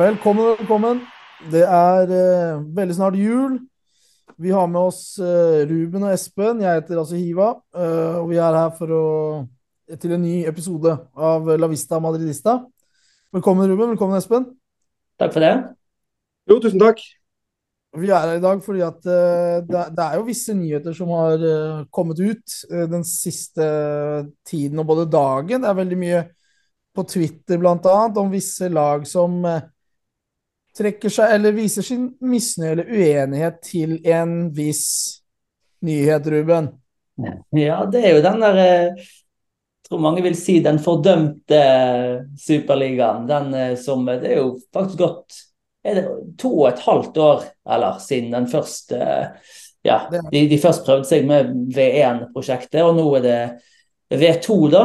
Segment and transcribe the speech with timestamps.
[0.00, 1.00] Velkommen, velkommen.
[1.52, 3.58] Det er eh, veldig snart jul.
[4.40, 6.62] Vi har med oss eh, Ruben og Espen.
[6.64, 7.50] Jeg heter altså Hiva.
[7.76, 9.02] eh, og vi er her for å,
[10.00, 12.58] til en ny episode av La Vista Madridista.
[13.34, 13.92] Velkommen, Ruben.
[13.92, 14.46] Velkommen, Espen.
[15.20, 15.52] Takk for det.
[16.48, 17.02] Jo, tusen takk.
[18.00, 20.94] Vi er her i dag fordi at eh, det, er- det er jo visse nyheter
[20.96, 23.66] som har eh, kommet ut eh, den siste
[24.48, 25.60] tiden og både dagen.
[25.64, 26.24] Det er veldig mye
[26.96, 27.98] på Twitter bl.a.
[28.22, 29.42] om visse lag som
[30.76, 34.86] trekker seg eller viser sin misnøye eller uenighet til en viss
[35.86, 36.70] nyhet, Ruben.
[37.56, 42.20] Ja, det er jo den der eh, Jeg tror mange vil si den fordømte eh,
[42.38, 43.26] superligaen.
[43.28, 45.40] Den eh, som Det er jo faktisk gått
[45.84, 46.04] det
[46.38, 49.52] to og et halvt år eller siden den første eh,
[49.84, 53.38] Ja, de, de først prøvde seg med V1-prosjektet, og nå er det
[54.10, 54.82] V2, da.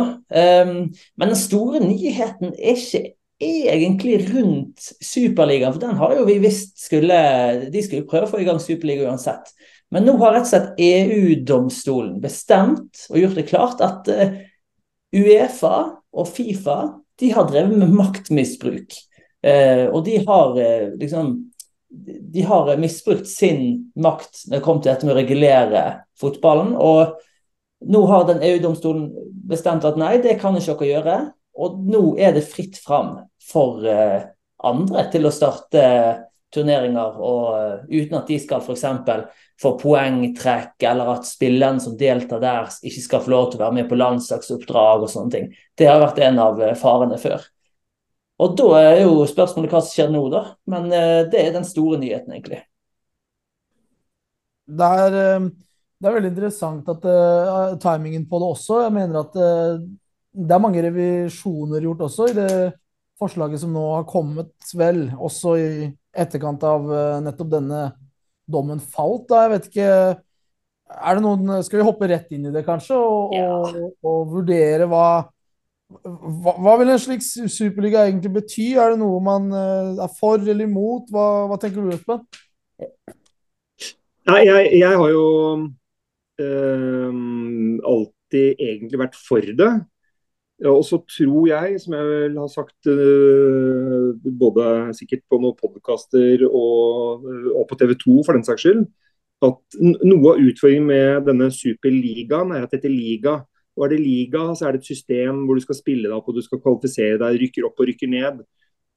[0.64, 3.02] Um, men den store nyheten er ikke
[3.40, 7.18] egentlig rundt Superligaen, for den har jo vi visst skulle
[7.74, 9.52] De skulle prøve å få i gang Superliga uansett.
[9.94, 14.38] Men nå har rett og slett EU-domstolen bestemt og gjort det klart at eh,
[15.16, 15.76] Uefa
[16.16, 16.80] og Fifa
[17.20, 18.96] de har drevet med maktmisbruk.
[19.46, 21.36] Eh, og de har eh, liksom
[21.96, 25.84] De har misbrukt sin makt når det kom til dette med å regulere
[26.20, 26.74] fotballen.
[26.76, 27.14] Og
[27.88, 29.06] nå har den EU-domstolen
[29.48, 31.16] bestemt at nei, det kan ikke dere gjøre.
[31.56, 34.28] Og nå er det fritt fram for eh,
[34.66, 35.84] andre til å starte
[36.56, 38.86] turneringer og, eh, uten at de skal f.eks.
[39.62, 43.80] få poengtrekk, eller at spillerne som deltar der, ikke skal få lov til å være
[43.80, 45.52] med på landslagsoppdrag og sånne ting.
[45.78, 47.46] Det har vært en av eh, farene før.
[48.44, 50.42] Og da er jo spørsmålet hva som skjer nå, da.
[50.68, 52.58] Men det er den store nyheten, egentlig.
[54.66, 55.46] Det er,
[55.96, 58.82] det er veldig interessant at uh, timingen på det også.
[58.84, 59.78] Jeg mener at eh,
[60.36, 62.52] det er mange revisjoner gjort også i det
[63.20, 65.68] forslaget som nå har kommet, vel, også i
[66.16, 67.84] etterkant av eh, nettopp denne
[68.52, 69.30] dommen falt.
[69.30, 69.46] Da.
[69.46, 69.92] Jeg vet ikke
[70.86, 73.56] er det noen, Skal vi hoppe rett inn i det, kanskje, og, Ja.
[73.58, 75.06] og, og vurdere hva,
[75.90, 78.74] hva Hva vil en slik superliga egentlig bety?
[78.78, 81.10] Er det noe man eh, er for eller imot?
[81.14, 82.22] Hva, hva tenker du, Espen?
[84.26, 85.26] Nei, jeg, jeg har jo
[86.42, 87.18] øh,
[87.86, 89.72] alltid egentlig vært for det.
[90.64, 95.58] Ja, Og så tror jeg, som jeg vel har sagt øh, både sikkert på noen
[95.60, 98.86] podkaster og, og på TV 2 for den saks skyld,
[99.44, 103.42] at noe av utfordringen med denne superligaen er at dette liga
[103.76, 106.30] og er det liga, så er det et system hvor du skal spille deg opp
[106.32, 108.40] og du skal kvalifisere deg, rykker opp og rykker ned.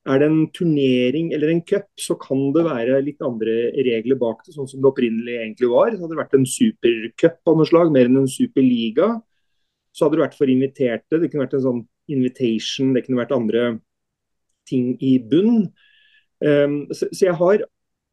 [0.09, 4.45] Er det en turnering eller en cup, så kan det være litt andre regler bak
[4.47, 5.91] det, sånn som det opprinnelig egentlig var.
[5.91, 9.11] Så hadde det vært en supercup av noe slag, mer enn en superliga.
[9.95, 11.19] Så hadde det vært for inviterte.
[11.21, 13.67] Det kunne vært en sånn invitation, det kunne vært andre
[14.69, 15.69] ting i bunn.
[16.45, 17.63] Um, så, så jeg, har,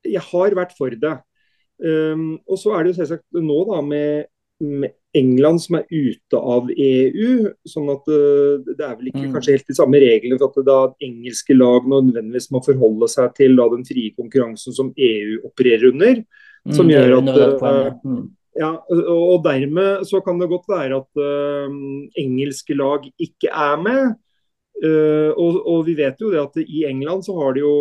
[0.08, 1.18] jeg har vært for det.
[1.84, 4.30] Um, og så er det jo selvsagt nå da med,
[4.63, 7.50] med England som er ute av EU.
[7.68, 9.34] sånn at uh, Det er vel ikke Mm.
[9.36, 13.56] kanskje helt de samme reglene for at da engelske lag nødvendigvis må forholde seg til
[13.59, 16.24] da, den frie konkurransen som EU opererer under.
[16.74, 18.02] Som Mm, gjør at.
[18.03, 18.24] Mm.
[18.55, 21.73] Ja, og, dermed så kan det godt være at uh,
[22.19, 24.16] engelske lag ikke er med.
[24.79, 27.75] Uh, og, og vi vet jo det at i England så har de jo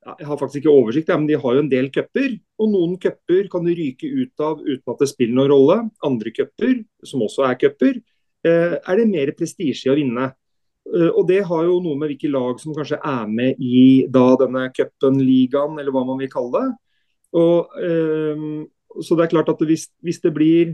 [0.00, 2.38] Jeg har faktisk ikke oversikt, men de har jo en del cuper.
[2.62, 5.76] Og noen cuper kan du ryke ut av uten at det spiller noen rolle.
[6.06, 7.98] Andre cuper, som også er cuper,
[8.46, 10.30] uh, er det mer prestisje å vinne.
[10.90, 14.64] Og det har jo noe med hvilke lag som kanskje er med i da denne
[14.74, 16.70] cupen, ligaen, eller hva man vil kalle det.
[17.38, 17.76] Og
[18.98, 20.72] så det er klart at hvis, hvis det blir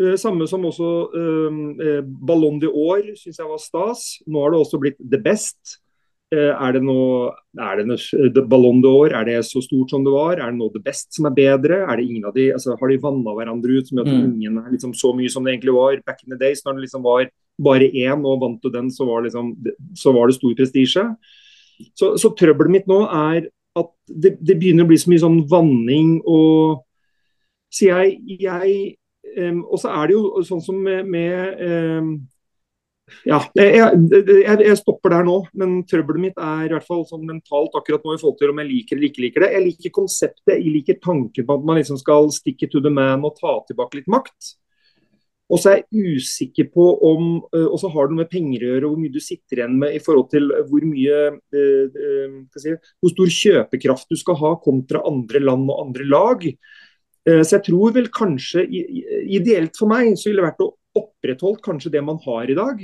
[0.00, 0.90] eh, samme som også
[1.20, 4.04] eh, Ballon d'Or syns jeg var stas.
[4.26, 5.80] Nå har det også blitt The Best.
[6.34, 8.00] Eh, er det noe, er det noe
[8.32, 10.38] Ballon Ballon d'Or, er det så stort som det var?
[10.40, 11.82] Er det nå The Best som er bedre?
[11.84, 14.34] Er det ingen av de, altså Har de vanna hverandre ut som gjør at Mm.
[14.34, 16.62] ingen er liksom så mye som det egentlig var back in the days?
[16.64, 17.28] Når det liksom var
[17.58, 19.54] bare én, og vant du den, så var, liksom,
[19.94, 21.04] så var det stor prestisje.
[21.94, 25.40] Så, så trøbbelet mitt nå er at det, det begynner å bli så mye sånn
[25.50, 26.83] vanning og
[27.74, 28.76] så jeg, jeg
[29.50, 32.14] um, Og så er det jo sånn som med, med um,
[33.28, 37.26] Ja, jeg, jeg, jeg, stopper der nå, men trøbbelet mitt er i hvert fall sånn
[37.28, 39.50] mentalt akkurat nå i forhold til om jeg liker eller ikke liker det.
[39.52, 42.92] Jeg liker konseptet, jeg liker tanken på at man liksom skal stick it to the
[42.92, 44.54] man og ta tilbake litt makt.
[45.52, 48.70] Og så er jeg usikker på om Og så har det noe med penger å
[48.70, 52.72] gjøre, hvor mye du sitter igjen med i forhold til hvor mye eh, eh, si,
[53.02, 56.48] Hvor stor kjøpekraft du skal ha kontra andre land og andre lag.
[57.28, 61.62] Eh, Så jeg tror vel kanskje Ideelt for meg så ville det vært å opprettholdt
[61.64, 62.82] kanskje det man har i dag,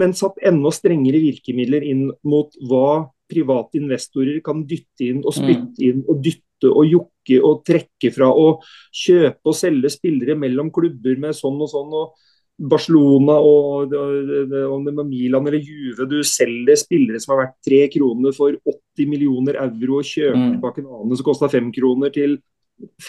[0.00, 5.84] men satt enda strengere virkemidler inn mot hva private investorer kan dytte inn og spytte
[5.84, 8.64] inn og dytte og jokke og trekke fra og
[8.96, 11.92] kjøpe og selge spillere mellom klubber med sånn og sånn.
[11.92, 12.14] og
[12.54, 18.34] Barcelona og, og, og Milan eller Juve, du selger spillere som har vært tre kroner
[18.36, 20.52] for 80 millioner euro, og kjøper mm.
[20.54, 22.38] tilbake en annen som kosta fem kroner, til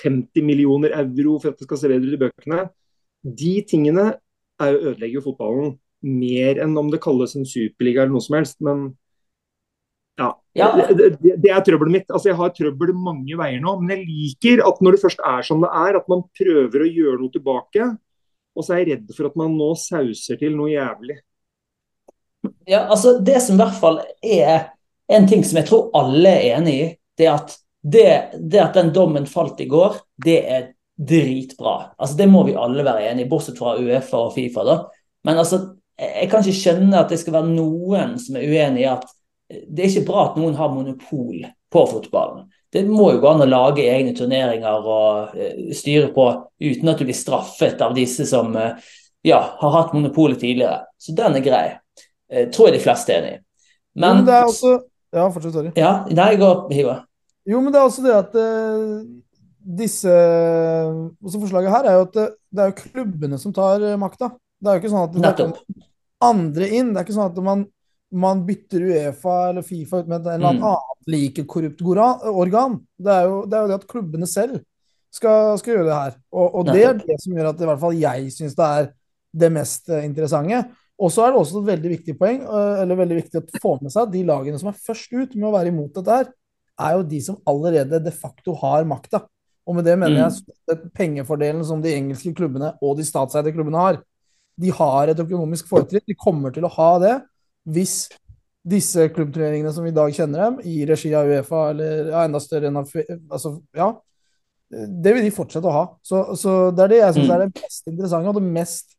[0.02, 2.62] 50 millioner euro for at det skal se bedre ut i bøkene.
[3.26, 4.06] De tingene
[4.62, 5.74] er ødelegger jo fotballen
[6.06, 8.60] mer enn om det kalles en superliga eller noe som helst.
[8.66, 8.88] Men
[10.20, 10.70] ja, ja.
[10.78, 12.10] Det, det, det, er trøbbelet mitt.
[12.12, 13.78] Altså, jeg har trøbbel mange veier nå.
[13.82, 16.92] Men jeg liker at når det først er som det er, at man prøver å
[16.92, 17.90] gjøre noe tilbake.
[18.56, 21.20] Og så er jeg redd for at man nå sauser til noe jævlig.
[22.70, 24.72] Ja, altså Det som i hvert fall er
[25.12, 28.78] en ting som jeg tror alle er enig i, det er at det, det at
[28.78, 30.64] den dommen falt i går, det er
[30.96, 31.92] dritbra.
[31.98, 34.64] Altså Det må vi alle være enig i, bortsett fra Uefa og Fifa.
[34.66, 34.78] da.
[35.28, 35.62] Men altså,
[36.00, 39.06] jeg kan ikke skjønne at det skal være noen som er uenig i at
[39.46, 42.48] det er ikke bra at noen har monopol på fotballen.
[42.74, 46.26] Det må jo gå an å lage egne turneringer og uh, styre på
[46.66, 48.74] uten at du blir straffet av disse som uh,
[49.24, 50.81] ja, har hatt monopolet tidligere.
[50.98, 51.66] Så den er grei.
[52.52, 53.42] Tror jeg de fleste er enig i.
[53.96, 54.72] Men, men, det er også
[55.16, 55.70] Ja, fortsett, sorry.
[55.78, 57.04] Ja, nei, gå Hiva.
[57.45, 58.36] Jo, men det er også det at
[59.65, 64.31] disse også Forslaget her er jo at det, det, er jo klubbene som tar makta.
[64.62, 65.86] Det er jo ikke sånn at det kommer
[66.25, 66.92] andre inn.
[66.94, 67.65] Det er ikke sånn at man
[68.15, 71.12] man bytter Uefa eller Fifa ut med et eller annet mm.
[71.12, 72.80] like korrupt organ.
[72.97, 74.62] Det er, jo, det er, jo, det at klubbene selv
[75.13, 76.15] skal, skal gjøre det her.
[76.31, 78.89] Og, og, det er det som gjør at i hvert fall jeg syns det er
[79.36, 80.63] det mest eh, interessante.
[80.95, 83.75] Og så er det også et veldig viktig poeng, eh, eller veldig viktig å få
[83.81, 86.30] med seg at de lagene som er først ut med å være imot dette her,
[86.81, 89.24] er jo de som allerede de facto har makta.
[89.66, 90.89] Og med det mener jeg mm.
[90.98, 94.01] pengefordelen som de engelske klubbene og de statseide klubbene har.
[94.62, 96.06] De har et økonomisk fortrinn.
[96.06, 97.16] De kommer til å ha det
[97.66, 98.06] hvis
[98.66, 102.42] disse klubbturneringene som vi i dag kjenner dem, i regi av Uefa eller ja, enda
[102.42, 103.92] større enn altså, ja,
[104.69, 105.83] det vil de fortsette å ha.
[106.06, 107.33] Så, så det er det jeg syns mm.
[107.36, 108.94] er det mest interessante og det mest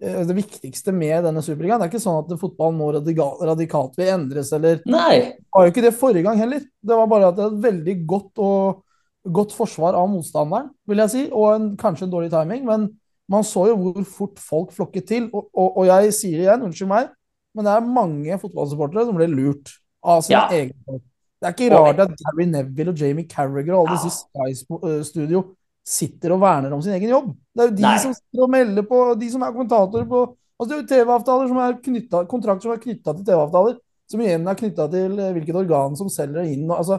[0.00, 1.80] det viktigste med denne superligaen.
[1.80, 5.36] Det er ikke sånn at fotballen nå radikalt, radikalt vil endres, eller Nei.
[5.36, 6.62] Det var jo ikke det forrige gang heller.
[6.64, 8.86] Det var bare at det er et veldig godt og
[9.28, 12.64] godt forsvar av motstanderen, vil jeg si, og en, kanskje en dårlig timing.
[12.68, 12.88] Men
[13.30, 15.28] man så jo hvor fort folk flokket til.
[15.34, 17.12] Og, og, og jeg sier igjen, unnskyld meg,
[17.54, 20.62] men det er mange fotballsupportere som ble lurt av sine ja.
[20.62, 21.04] egne folk.
[21.40, 25.46] Det er ikke rart at Gary Neville og Jamie Carriger og alle disse Sky-studio
[25.86, 27.30] sitter og verner om sin egen jobb.
[27.54, 27.98] Det er jo de Nei.
[28.02, 30.26] som sitter og melder på, de som er kommentatorer på
[30.60, 33.78] altså Det er jo TV-avtaler som er knyttet, kontrakter som er knytta til TV-avtaler,
[34.12, 36.66] som igjen er knytta til eh, hvilket organ som selger inn.
[36.66, 36.98] Og, altså,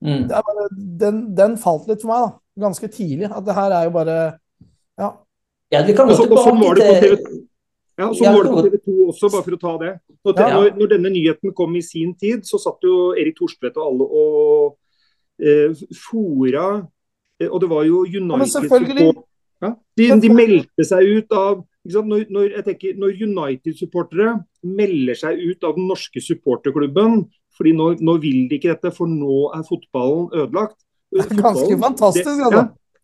[0.00, 0.22] mm.
[0.30, 0.68] bare,
[1.02, 2.64] den, den, falt litt for meg, da.
[2.64, 3.28] Ganske tidlig.
[3.28, 4.16] At det her er jo bare
[5.00, 5.10] Ja.
[5.72, 7.18] ja vi kan gå tilbake til
[8.00, 9.92] ja, Så var det på TV 2 også, bare for å ta det.
[10.24, 10.48] Når, ja.
[10.56, 14.08] når, når, denne nyheten kom i sin tid, så satt jo Erik Torstvedt og alle
[14.22, 16.66] og eh, fora
[17.48, 19.20] Og det var jo United
[19.62, 22.52] ja, de, de, meldte seg ut av Når, når,
[22.98, 27.24] når United-supportere melder seg ut av den norske supporterklubben
[27.56, 30.78] fordi nå, nå, vil de ikke dette, for nå er fotballen ødelagt.
[31.12, 32.62] Er ganske fantastisk, Det,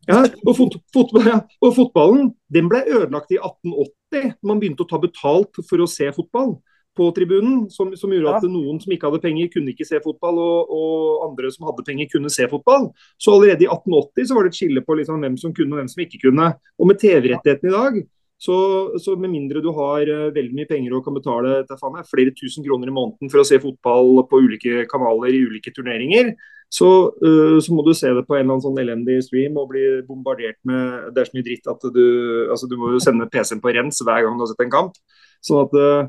[0.08, 4.38] Ja, og, fot, fotball, ja, og, fotballen den ble ødelagt i 1880.
[4.48, 6.54] Man begynte å ta betalt for å se fotball
[6.98, 7.64] på tribunen.
[7.72, 11.24] Som, som gjorde at noen som ikke hadde penger, kunne ikke se fotball, og, og,
[11.30, 12.90] andre som hadde penger, kunne se fotball.
[13.16, 15.82] Så allerede i 1880 så var det et skille på liksom hvem som kunne og
[15.82, 16.52] hvem som ikke kunne.
[16.78, 18.00] Og med TV-rettigheten i dag
[18.38, 18.56] så,
[19.02, 22.62] så, med mindre du har uh, veldig mye penger og kan betale faen, flere tusen
[22.62, 26.30] kroner i måneden for å se fotball på ulike kanaler i ulike turneringer,
[26.70, 26.88] så,
[27.18, 29.86] uh, så, må du se det på en eller annen sånn elendig stream og bli
[30.06, 32.04] bombardert med Det er så mye dritt at du
[32.52, 35.02] altså du må sende PC-en på rens hver gang du har sett en kamp.
[35.42, 36.06] Sånn at uh,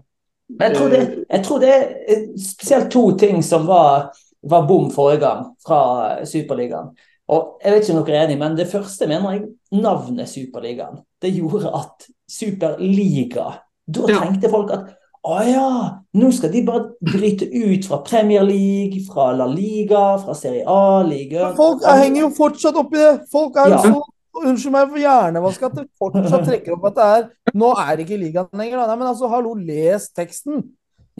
[0.50, 4.10] jeg tror, det, jeg tror, det, er spesielt to ting som var,
[4.41, 5.82] var bom forrige gang fra
[6.25, 6.89] Superligaen.
[7.29, 11.03] Og jeg vet ikke om dere er enig, men Det første mener jeg navnet Superligaen.
[11.22, 13.51] Det gjorde at Superliga
[13.86, 14.96] Da tenkte folk at
[15.29, 15.70] å ja,
[16.15, 21.51] nå skal de bare bryte ut fra Premier League, fra La Liga, fra Serie A-liga.
[21.58, 23.12] Folk henger jo fortsatt oppi det.
[23.32, 23.82] Folk er jo ja.
[23.84, 24.00] så
[24.39, 27.24] Unnskyld meg for hjernevask at det fortsatt trekker opp at det er
[27.57, 28.83] Nå er det ikke ligaen lenger.
[28.86, 30.62] Nei, men altså, hallo, les teksten.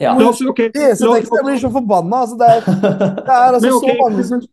[0.00, 0.14] Ja.
[0.16, 1.10] Lese teksten.
[1.10, 2.22] Jeg blir så forbanna.
[2.24, 2.60] Altså, det, er,
[3.18, 3.96] det er altså okay.
[3.96, 4.44] så mange som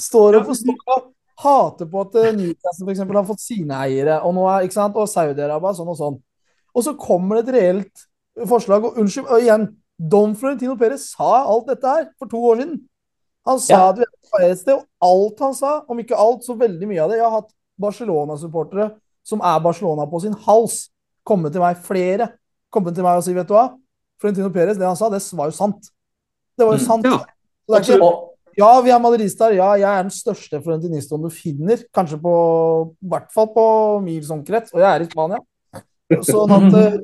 [0.00, 1.02] står og forstår
[1.40, 4.98] hater på at eh, Newcastle eksempel, har fått sine eiere, og nå er, ikke sant,
[4.98, 6.18] og Saudi-Arabia sånn og sånn.
[6.76, 8.04] Og så kommer det et reelt
[8.48, 9.68] forslag, og unnskyld, og igjen,
[10.00, 12.78] Don Florentino Perez sa alt dette her for to år siden.
[13.48, 13.92] Han sa ja.
[13.96, 14.08] det
[14.44, 17.26] et sted, og alt han sa, om ikke alt, så veldig mye av det Jeg
[17.26, 17.50] har hatt
[17.80, 18.90] Barcelona-supportere
[19.26, 20.88] som er Barcelona på sin hals,
[21.26, 22.30] komme til meg, flere,
[22.72, 23.68] komme til meg og si, vet du hva,
[24.20, 25.92] Florentino Perez, det han sa, det var jo sant.
[26.58, 27.08] Det var jo mm, sant.
[27.08, 27.20] Ja.
[27.70, 28.10] Det er ikke,
[28.58, 29.54] ja, vi er madridister.
[29.56, 31.80] Ja, jeg er den største florentinistoen du finner.
[31.94, 32.32] Kanskje på
[33.00, 33.64] I hvert fall på
[34.04, 34.74] milsomkrets.
[34.74, 35.38] Og jeg er i Spania.
[36.26, 36.98] Sånn at eh,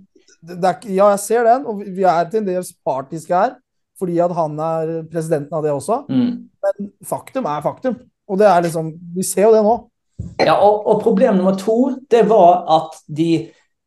[0.51, 3.55] det er, Ja, jeg ser den, og vi er til en dels partiske her.
[3.97, 6.03] Fordi at han er presidenten av det også.
[6.11, 6.51] Mm.
[6.67, 8.01] Men faktum er faktum.
[8.27, 9.79] Og det er liksom Vi ser jo det nå.
[10.41, 13.31] Ja, og, og problem nummer to, det var at de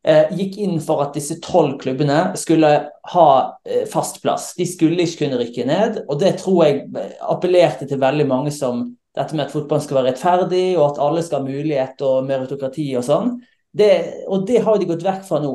[0.06, 2.70] eh, gikk inn for at disse tolv klubbene skulle
[3.14, 3.28] ha
[3.66, 4.52] eh, fast plass.
[4.58, 6.84] De skulle ikke kunne rykke ned, og det tror jeg
[7.26, 8.86] appellerte til veldig mange som
[9.18, 12.86] dette med at fotballen skal være rettferdig, og at alle skal ha mulighet og meritokrati
[13.00, 13.34] og sånn.
[13.76, 13.90] Det,
[14.30, 15.54] og det har de gått vekk fra nå.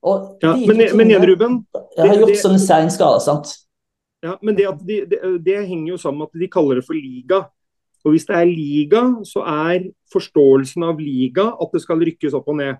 [0.00, 1.56] Og Ja, de men, men igjen, Ruben Ruben.
[1.98, 3.54] har det- gjort det- sånne seinskader, sant.
[4.22, 6.94] Ja, men det, de, det, det henger jo sammen med at de kaller det for
[6.94, 7.46] liga.
[8.04, 12.48] Og hvis det er liga, så er forståelsen av liga at det skal rykkes opp
[12.48, 12.78] og ned.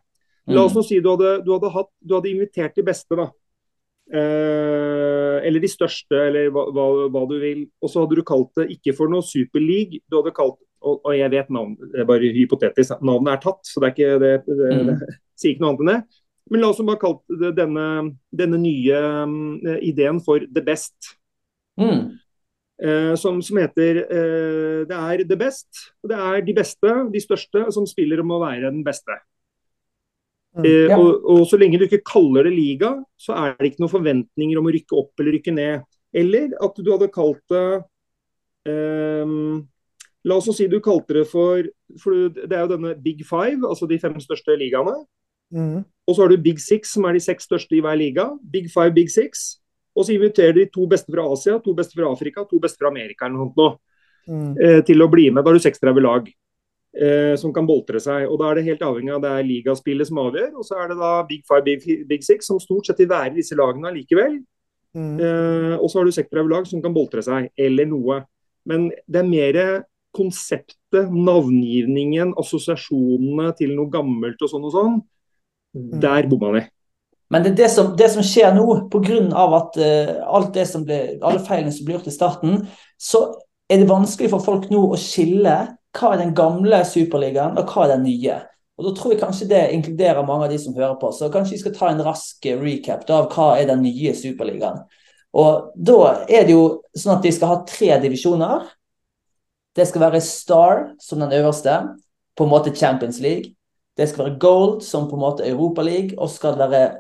[0.48, 0.80] La oss Mm.
[0.80, 3.28] nå si du hadde, du hadde, hatt, du hadde invitert de beste, da.
[4.10, 7.60] Eh, eller de største, eller hva, hva, hva du vil.
[7.82, 10.00] Og så hadde du kalt det ikke for noe superleague.
[10.10, 13.60] Du hadde kalt og, og jeg vet navnet, det er bare hypotetisk, navnet er tatt,
[13.68, 14.86] så det er ikke det, det, Mm.
[14.88, 16.20] det sier ikke noe annet enn det.
[16.50, 17.84] Men la oss bare kalle denne,
[18.34, 21.12] denne nye um, ideen for the best.
[21.78, 22.16] Mm.
[22.82, 25.68] Eh, som, som heter eh, Det er the best.
[26.02, 29.18] og Det er de beste, de største, som spiller om å være den beste.
[30.56, 30.64] Mm.
[30.64, 30.98] Eh, Ja.
[30.98, 34.58] og, og så lenge du ikke kaller det liga, så er det ikke noen forventninger
[34.58, 35.84] om å rykke opp eller rykke ned.
[36.10, 37.66] Eller at du hadde kalt det
[38.66, 39.68] ehm,
[40.26, 41.64] La oss si du kalte det for
[42.02, 44.98] For det er jo denne Big Five, altså de fem største ligaene.
[45.54, 45.84] Mm.
[46.06, 48.26] Og så har du Big Six, som er de seks største i hver liga.
[48.52, 49.59] Big Five, Big Six.
[49.96, 52.88] Og så inviterer de to beste fra Asia, to beste fra Afrika, to beste fra
[52.92, 53.78] Amerika eller noe sånt
[54.28, 54.54] Mm.
[54.60, 55.42] eh, til å bli med.
[55.42, 56.28] Da har du 36 lag
[56.94, 58.28] eh, som kan boltre seg.
[58.30, 60.52] Og Da er det helt avhengig av det er ligaspillet som avgjør.
[60.58, 63.34] Og så er det da Big Five, Big, Big Six, som stort sett vil være
[63.34, 64.44] disse lagene likevel.
[64.94, 65.20] Mm.
[65.20, 68.24] Eh, og så har du 36 lag som kan boltre seg, eller noe.
[68.66, 75.00] Men det er mer konseptet, navngivningen, assosiasjonene til noe gammelt og sånn og sånn.
[76.02, 76.64] Der bomma de.
[77.30, 79.20] Men det, det, som, det som skjer nå, pga.
[79.30, 82.56] Uh, eh, alle feilene som ble gjort i starten,
[82.98, 83.22] så
[83.70, 85.58] er det vanskelig for folk nå å skille
[85.94, 88.40] hva er den gamle superligaen og hva er den nye.
[88.80, 91.10] Og Da tror jeg kanskje det inkluderer mange av de som hører på.
[91.12, 94.14] Så kanskje vi skal ta en rask eh, recap da, av hva er den nye
[94.16, 94.82] superligaen.
[95.38, 98.64] Og Da er det jo sånn at de skal ha tre divisjoner.
[99.76, 101.76] Det skal være Star som den øverste,
[102.34, 103.52] på en måte Champions League.
[103.96, 106.90] Det skal være Gold som på en måte Europa League, og skal det være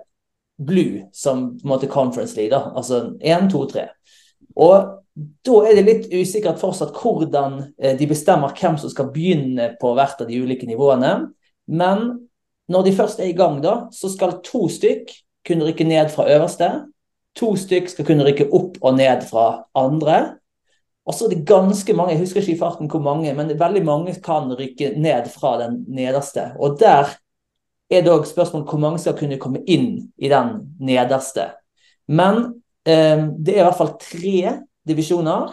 [0.60, 2.72] Blue som på en måte Conference leader.
[2.76, 3.88] Altså én, to, tre.
[4.56, 5.00] Og
[5.46, 9.94] da er det litt usikkert fortsatt hvordan eh, de bestemmer hvem som skal begynne på
[9.96, 11.14] hvert av de ulike nivåene.
[11.70, 12.06] Men
[12.70, 15.10] når de først er i gang, da, så skal to stykk
[15.46, 16.68] kunne rykke ned fra øverste.
[17.40, 20.20] To stykk skal kunne rykke opp og ned fra andre.
[21.08, 23.82] Og så er det ganske mange, jeg husker ikke i farten hvor mange, men veldig
[23.86, 26.52] mange kan rykke ned fra den nederste.
[26.60, 27.08] Og der
[27.90, 31.50] er det òg spørsmål hvor mange skal kunne komme inn i den nederste.
[32.08, 34.56] Men eh, det er i hvert fall tre
[34.88, 35.50] divisjoner,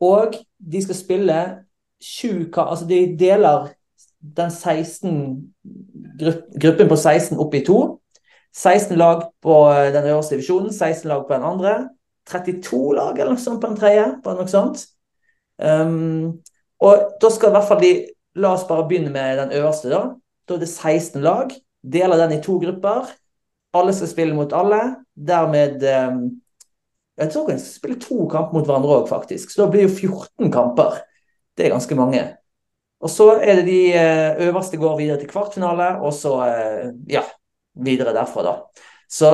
[0.00, 1.38] og de skal spille
[2.02, 3.70] sju Altså de deler
[4.20, 5.52] den 16
[6.60, 8.00] gruppen på 16 opp i to.
[8.56, 9.54] 16 lag på
[9.92, 11.88] den øverste divisjonen, 16 lag på den andre.
[12.26, 14.06] 32 lag eller noe sånt på den tredje.
[14.24, 14.86] På noe sånt.
[15.56, 16.42] Um,
[16.80, 17.94] og da skal i hvert fall de
[18.36, 20.00] La oss bare begynne med den øverste, da.
[20.44, 21.54] Da er det 16 lag.
[21.86, 23.12] Deler den i to grupper.
[23.76, 24.80] Alle skal spille mot alle.
[25.14, 26.24] Dermed um,
[27.16, 29.52] Jeg tror skal spille to kamper mot hverandre òg, faktisk.
[29.52, 30.98] Så da blir jo 14 kamper.
[31.56, 32.24] Det er ganske mange.
[33.00, 37.22] Og så er det de eh, øverste går videre til kvartfinale, og så eh, ja,
[37.84, 38.54] videre derfra, da.
[39.08, 39.32] Så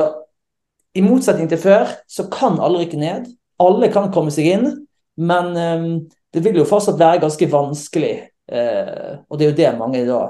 [0.95, 3.31] i motsetning til før, så kan alle rykke ned.
[3.63, 4.67] Alle kan komme seg inn,
[5.15, 5.87] men eh,
[6.35, 8.15] det vil jo fortsatt være ganske vanskelig.
[8.51, 10.23] Eh, og det er jo det mange da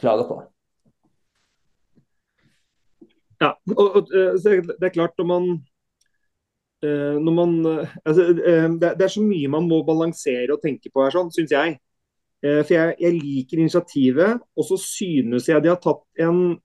[0.00, 0.40] klager på.
[3.38, 5.44] Ja, og, og eh, det er klart når man
[6.82, 11.04] eh, når man eh, altså, det, er så mye man må balansere og tenke på
[11.04, 11.78] her, sånn, syns jeg.
[12.38, 16.60] For jeg, jeg liker initiativet, og så synes jeg de har tatt en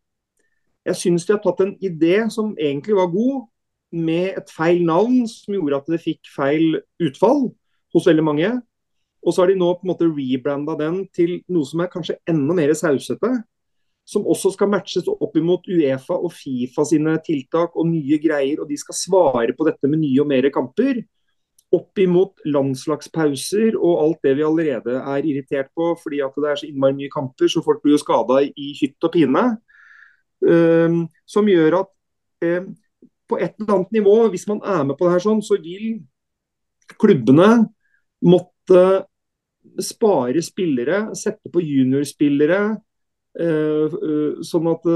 [0.85, 3.47] Jeg synes de har tatt en idé som egentlig var god,
[3.93, 7.47] med et feil navn som gjorde at det fikk feil utfall
[7.93, 8.51] hos veldig mange.
[9.23, 12.19] Og så har de nå på en måte rebranda den til noe som er kanskje
[12.29, 13.31] enda mer sausete
[14.03, 18.59] som også skal matches opp imot Uefa og Fifa sine tiltak og nye greier.
[18.61, 20.99] Og de skal svare på dette med nye og mer kamper.
[21.73, 26.59] Opp imot landslagspauser og alt det vi allerede er irritert på fordi at det er
[26.59, 29.45] så innmari mye kamper, så folk blir jo skada i hytt og pine.
[30.43, 31.91] Um, som gjør at
[32.43, 32.73] um,
[33.31, 36.03] på et eller annet nivå, hvis man er med på det her sånn, så vil
[36.99, 37.63] klubbene
[38.27, 38.83] måtte
[39.81, 42.75] spare spillere, sette på juniorspillere.
[43.33, 44.87] Eh, eh, sånn at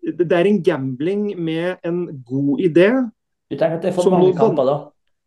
[0.00, 2.90] det er en gambling med en god idé.
[3.50, 4.78] Du tenker at det er for mange kamper, da?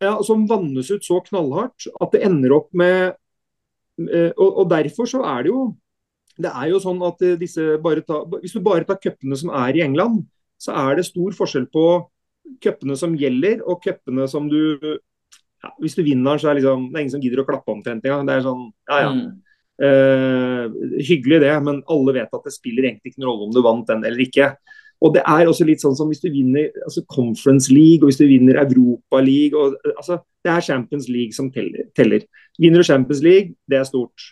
[0.02, 3.14] Ja, Som vannes ut så knallhardt at det ender opp med
[3.94, 5.60] og, derfor så er det jo
[6.34, 9.76] det er jo sånn at disse bare ta, Hvis du bare tar cupene som er
[9.78, 10.24] i England,
[10.58, 11.84] så er det stor forskjell på
[12.64, 16.98] cupene som gjelder, og cupene som du ja, Hvis du vinner, så er liksom, det
[16.98, 18.26] er ingen som gidder å klappe omtrent engang.
[18.26, 19.12] Det er sånn, ja ja.
[19.14, 19.28] Mm.
[19.74, 20.70] Uh,
[21.02, 23.88] hyggelig det, men alle vet at det spiller egentlig ikke noen rolle om du vant
[23.90, 24.52] den eller ikke.
[25.04, 28.20] Og det er også litt sånn som hvis du vinner altså Conference League og hvis
[28.20, 32.24] du vinner Europa League og, altså, Det er Champions League som teller.
[32.60, 34.30] Vinner du Champions League, det er stort.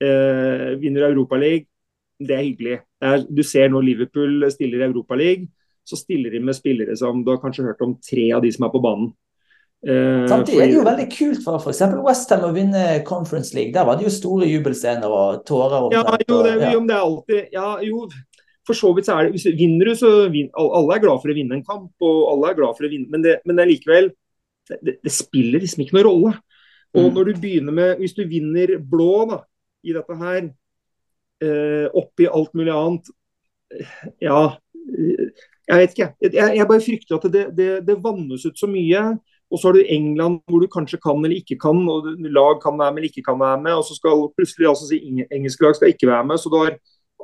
[0.00, 1.66] Uh, vinner du Europa League,
[2.20, 2.76] det er hyggelig.
[3.00, 5.50] Det er, du ser nå Liverpool stiller i Europa League
[5.90, 8.66] så stiller de med spillere som du har kanskje hørt om tre av de som
[8.66, 9.10] er på banen.
[9.80, 11.78] Uh, Samtidig er det jo veldig kult for f.eks.
[12.04, 13.72] Westham å vinne Conference League.
[13.72, 15.86] Der var det jo store jubelscener og tårer.
[15.86, 18.04] Og ja, jo, det, jo, det er alltid Ja, jo,
[18.68, 21.36] for så vidt så er det Vinner du, så vin, Alle er glad for å
[21.36, 23.72] vinne en kamp, og alle er glad for å vinne, men det, men det er
[23.72, 24.10] likevel
[24.70, 26.34] det, det, spiller liksom ikke noen rolle.
[26.94, 27.14] Og mm.
[27.16, 29.40] når du begynner med Hvis du vinner blå da,
[29.86, 30.50] i dette her,
[31.42, 33.10] eh, oppi alt mulig annet
[34.22, 34.42] Ja,
[35.70, 36.08] jeg vet ikke.
[36.26, 39.04] Jeg, jeg bare frykter at det, det, det, vannes ut så mye.
[39.50, 42.78] Og så har du England hvor du kanskje kan eller ikke kan, og lag kan
[42.78, 43.74] være med eller ikke kan være med.
[43.80, 46.38] Og så skal plutselig altså si engelske lag skal ikke være med.
[46.38, 46.76] Så du har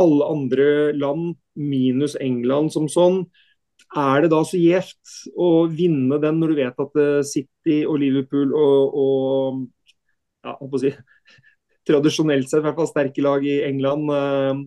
[0.02, 0.68] alle andre
[0.99, 3.25] land minus England som sånn.
[3.97, 8.00] Er det da så gjevt å vinne den når du vet at eh, City og
[8.02, 9.60] Liverpool og, og
[10.47, 10.91] ja, si,
[11.89, 14.65] tradisjonelt sett i hvert fall sterke lag i England, eh,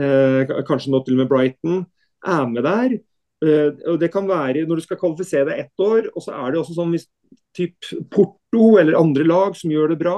[0.00, 1.82] eh, kanskje nå til og med Brighton,
[2.24, 2.96] er med der?
[3.44, 6.54] Uh, og det kan være når du skal kvalifisere deg ett år, og så er
[6.54, 7.08] det også sånn hvis
[7.54, 10.16] typ Porto eller andre lag som gjør det bra.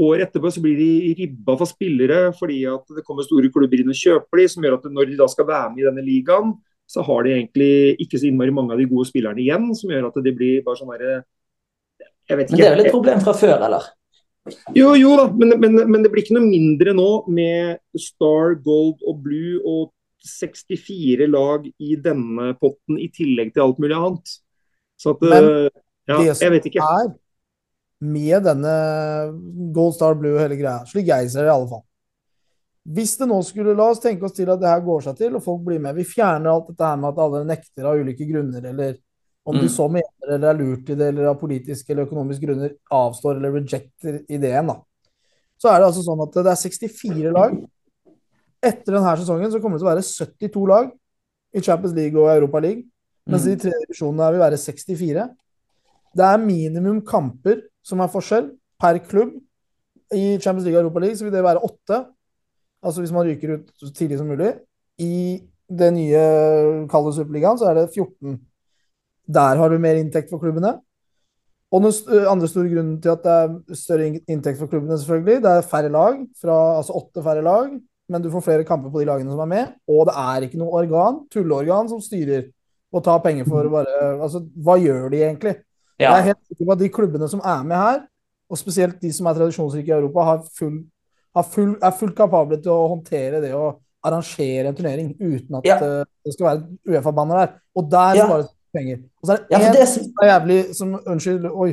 [0.00, 3.90] Året etterpå så blir de ribba for spillere fordi at det kommer store klubber inn
[3.90, 6.52] og kjøper de, som gjør at når de da skal være med i denne ligaen,
[6.90, 10.08] så har de egentlig ikke så innmari mange av de gode spillerne igjen, som gjør
[10.10, 11.20] at de blir bare sånn herre
[12.30, 13.88] Men det er vel et problem fra før, eller?
[14.74, 19.02] Jo, jo da, men, men, men, det blir ikke noe mindre nå med Star, Gold
[19.06, 19.90] og Blue og
[20.26, 24.32] 64 lag i denne potten, i tillegg til alt mulig annet.
[25.00, 25.68] Så at Men eh,
[26.10, 26.84] ja, jeg vet ikke.
[26.84, 27.12] er
[28.00, 28.74] med denne
[29.76, 31.82] Gold Star Blue og hele greia, slik jeg ser det i alle fall
[32.96, 35.36] Hvis det nå skulle La oss tenke oss til at det her går seg til,
[35.36, 35.98] og folk blir med.
[35.98, 38.96] Vi fjerner alt dette her med at alle nekter av ulike grunner, eller
[39.44, 39.60] om mm.
[39.62, 43.36] de så mener eller er lurt i det, eller av politiske eller økonomiske grunner avstår
[43.36, 44.78] eller rejecter ideen, da.
[45.60, 47.56] Så er det altså sånn at det er 64 lag
[48.60, 50.90] etter denne sesongen så kommer det til å være 72 lag
[51.56, 52.84] i Champions League og Europa League.
[53.30, 53.50] Mens mm.
[53.50, 55.28] de tre divisjonene vil være 64.
[56.16, 59.32] Det er minimum kamper som er forskjell per klubb.
[60.10, 62.02] I Champions League og Europa League så vil det være åtte.
[62.84, 64.52] Altså hvis man ryker ut så tidlig som mulig.
[65.00, 66.22] I det nye
[66.90, 68.38] kalde Superligaen så er det 14.
[69.30, 70.76] Der har du mer inntekt for klubbene.
[71.70, 75.50] Og den andre store grunnen til at det er større inntekt for klubbene, selvfølgelig, det
[75.52, 77.76] er færre lag, fra, altså åtte færre lag
[78.10, 79.74] men du får flere kamper på de lagene som er med.
[79.90, 82.48] Og det er ikke noe organ, tulleorgan, som styrer
[82.90, 85.56] og tar penger for å bare Altså, hva gjør de egentlig?
[86.00, 86.14] Ja.
[86.14, 88.00] Jeg er helt sikker på at de klubbene som er med her,
[88.50, 90.80] og spesielt de som er tradisjonsrike i Europa, har full,
[91.36, 95.68] har full, er fullt kapable til å håndtere det å arrangere en turnering uten at
[95.68, 95.76] ja.
[95.76, 97.52] uh, det skal være et Uefa-banner der.
[97.76, 98.26] Og der ja.
[98.26, 99.04] spares penger.
[99.20, 99.86] Og så er det én ja, det...
[99.92, 101.70] som er jævlig som Unnskyld, oi.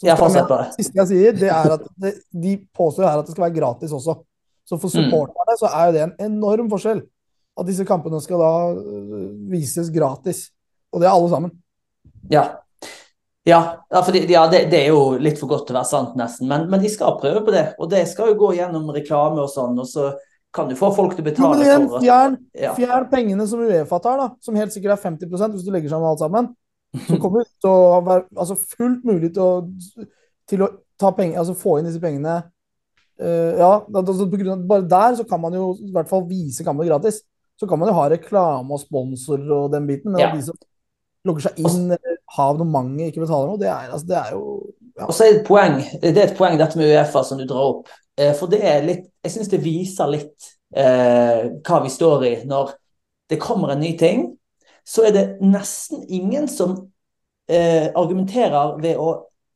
[0.00, 0.62] Som jeg det.
[0.74, 3.92] siste jeg sier, det er at det, de påstår her at det skal være gratis
[3.94, 4.16] også.
[4.64, 4.96] Så for mm.
[4.96, 7.04] supporterne så er jo det en enorm forskjell.
[7.54, 10.48] At disse kampene skal da øh, vises gratis.
[10.94, 11.56] Og det er alle sammen.
[12.32, 12.44] Ja.
[13.44, 13.60] Ja,
[14.00, 16.48] fordi, ja det, det, er jo litt for godt til å være sant, nesten.
[16.48, 17.66] Men, men, de skal prøve på det.
[17.76, 19.76] Og det skal jo gå gjennom reklame og sånn.
[19.82, 20.14] Og så
[20.54, 22.72] kan du få folk til å betale jo, igjen, for fjern, ja.
[22.78, 24.30] fjern pengene som Uefa tar, da.
[24.44, 26.50] Som helt sikkert er 50% hvis du legger sammen alt sammen.
[26.94, 30.08] Så kommer det til å være altså fullt mulig til å,
[30.48, 32.38] til å ta penger, altså få inn disse pengene
[33.20, 34.26] ja, altså,
[34.66, 37.20] bare der så kan man jo i hvert fall vise kampen gratis.
[37.60, 40.32] Så kan man jo ha reklame og sponsorer og den biten, men ja.
[40.34, 40.56] de som
[41.24, 41.92] logger seg inn
[42.34, 44.42] har abonnementet, ikke betaler noe, det er, altså, det er jo
[44.94, 45.08] ja.
[45.08, 47.46] Og så er det et poeng, det er et poeng dette med Uefa som du
[47.50, 47.88] drar opp.
[48.14, 52.34] Uh, for det er litt Jeg syns det viser litt uh, hva vi står i
[52.46, 52.74] når
[53.32, 54.28] det kommer en ny ting.
[54.86, 56.76] Så er det nesten ingen som
[57.44, 59.08] argumenterer ved å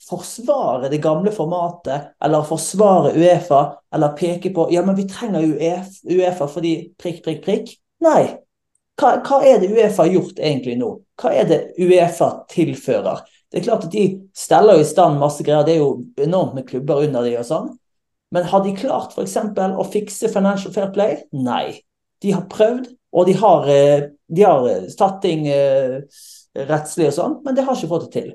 [0.08, 3.62] forsvare det gamle formatet, eller forsvare Uefa,
[3.94, 5.44] eller peke på ja, men vi trenger
[6.08, 7.72] Uefa fordi prikk, prikk, prikk.
[8.04, 8.22] Nei.
[8.98, 10.92] Hva, hva er det Uefa har gjort egentlig nå?
[11.18, 13.26] Hva er det Uefa tilfører?
[13.48, 14.06] Det er klart at De
[14.36, 17.68] steller i stand masse greier, det er jo enormt med klubber under de og sånn.
[18.34, 19.38] Men har de klart f.eks.
[19.56, 21.22] å fikse Financial Fair Play?
[21.32, 21.80] Nei.
[22.20, 24.66] De har prøvd, og de har, eh, de har
[24.98, 26.02] tatt ting eh,
[26.68, 28.28] rettslig og sånn, men det har ikke fått det til.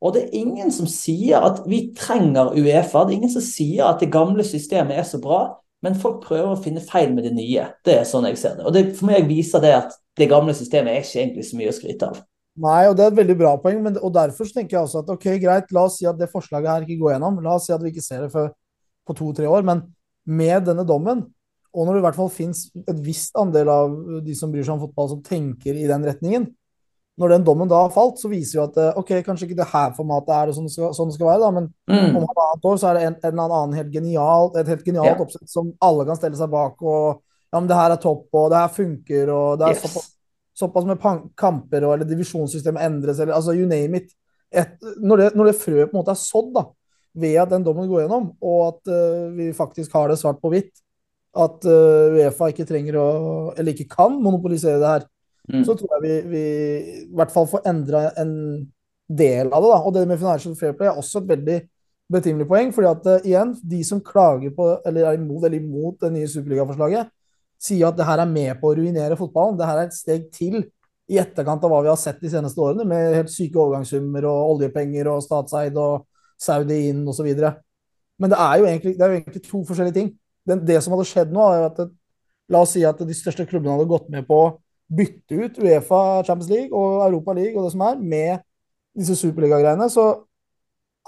[0.00, 3.04] Og det er ingen som sier at vi trenger Uefa.
[3.04, 5.42] Det er ingen som sier at det gamle systemet er så bra,
[5.84, 7.66] men folk prøver å finne feil med det nye.
[7.84, 8.66] Det er sånn jeg ser det.
[8.68, 11.72] Og det, for meg viser det at det gamle systemet er ikke egentlig så mye
[11.72, 12.22] å skryte av.
[12.60, 15.12] Nei, og det er et veldig bra poeng, men, og derfor tenker jeg også at
[15.14, 17.38] ok, greit, la oss si at det forslaget her ikke går gjennom.
[17.44, 18.50] La oss si at vi ikke ser det før
[19.08, 19.84] på to-tre år, men
[20.28, 21.22] med denne dommen,
[21.70, 23.94] og når det i hvert fall finnes et visst andel av
[24.26, 26.48] de som bryr seg om fotball, som tenker i den retningen,
[27.20, 29.70] når den dommen da har falt, så viser jo at eh, ok, kanskje ikke det
[29.72, 32.14] her formatet er det sånn det skal, sånn det skal være, da, men mm.
[32.16, 35.10] om halvannet år så er det en, en eller annen helt genial, et helt genialt
[35.10, 35.24] yeah.
[35.26, 36.80] oppsett som alle kan stelle seg bak.
[36.80, 37.20] og
[37.50, 39.84] ja, men det her er topp, og det her funker, og det er yes.
[39.84, 40.10] såpass,
[40.60, 41.06] såpass, med
[41.38, 44.12] kamper, og, eller divisjonssystemet endres, eller altså you name it.
[44.50, 46.64] Et, når, det, når det frøet på en måte er sådd, da,
[47.20, 50.52] ved at den dommen går gjennom, og at uh, vi faktisk har det svart på
[50.52, 50.72] hvitt,
[51.38, 53.08] at uh, Uefa ikke trenger å,
[53.58, 55.08] eller ikke kan monopolisere det her,
[55.52, 55.64] mm.
[55.66, 56.44] så tror jeg vi, vi,
[57.02, 58.32] i hvert fall får endra en
[59.10, 59.70] del av det.
[59.70, 61.60] da, Og det med Financial Fair Play er også et veldig
[62.10, 62.74] betimelig poeng.
[62.74, 66.28] fordi at uh, igjen, de som klager på, eller er imot, eller imot det nye
[66.30, 67.10] superligaforslaget,
[67.60, 69.58] sier at det her er med på å ruinere fotballen.
[69.58, 70.62] Det her er et steg til
[71.10, 74.54] i etterkant av hva vi har sett de seneste årene, med helt syke overgangssummer og
[74.54, 76.06] oljepenger og statseid og
[76.40, 77.26] Saudi inn osv.
[78.20, 80.12] Men det er, egentlig, det er jo egentlig to forskjellige ting.
[80.46, 81.88] Det, det som hadde skjedd nå, er at det,
[82.50, 84.40] la oss si at de største klubbene hadde gått med på
[84.90, 88.42] bytte ut Uefa Champions League og Europa League og det som er, med
[88.98, 90.06] disse superligagreiene, så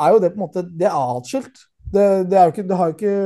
[0.00, 1.64] er jo det på en måte det er atskilt.
[1.92, 3.16] Det, det, er jo ikke, det har jo ikke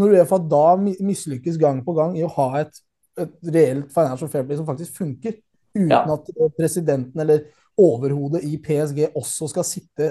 [0.00, 2.78] Når Uefa da mislykkes gang på gang i å ha et,
[3.20, 5.34] et reelt financial fair play som faktisk funker,
[5.76, 6.00] uten ja.
[6.14, 7.42] at presidenten eller
[7.80, 10.08] overhodet i PSG også skal sitte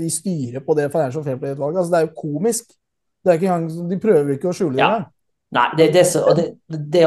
[0.00, 1.78] i styret på det Financial Fair Play-utvalget.
[1.82, 2.72] Altså, det er jo komisk.
[3.24, 5.06] Det er ikke engang, de prøver ikke å skjule det.
[5.54, 7.04] Nei, det, det, så, det, det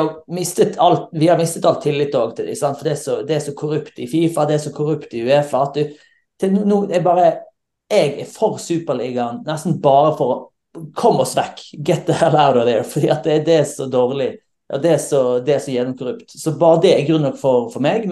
[0.78, 2.76] alt, Vi har mistet all tillit til dem.
[2.76, 5.66] For er, så, det er, så, korrupt i Fifa, det er så korrupt i Uefa
[5.68, 5.98] at du,
[6.40, 7.32] til nå er bare,
[7.92, 11.64] Jeg er for Superligaen nesten bare for å komme oss vekk.
[11.84, 12.84] Get the hell out of there.
[12.86, 14.36] Fordi at det, er så dårlig.
[14.70, 16.30] Ja, det, er så, det er så gjennomkorrupt.
[16.38, 18.06] Så bare det er grunn nok for, for meg.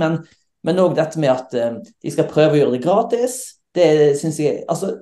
[0.65, 3.37] Men òg dette med at um, de skal prøve å gjøre det gratis.
[3.77, 3.87] Det
[4.17, 4.95] syns jeg Altså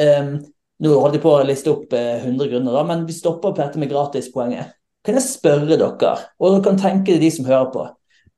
[0.00, 0.38] um,
[0.82, 3.52] Nå holdt jeg på å liste opp uh, eh, 100 grunner, da, men vi stopper
[3.52, 4.74] på dette med gratispoenget.
[5.04, 7.84] Kan jeg spørre dere, og dere kan tenke de som hører på,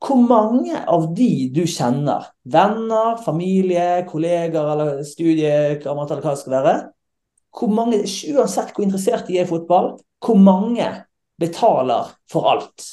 [0.05, 6.57] hvor mange av de du kjenner, venner, familie, kolleger eller studiekamerater eller hva det skal
[6.59, 6.75] være,
[7.57, 8.03] hvor mange,
[8.35, 10.91] uansett hvor interessert de er i fotball, hvor mange
[11.41, 12.91] betaler for alt?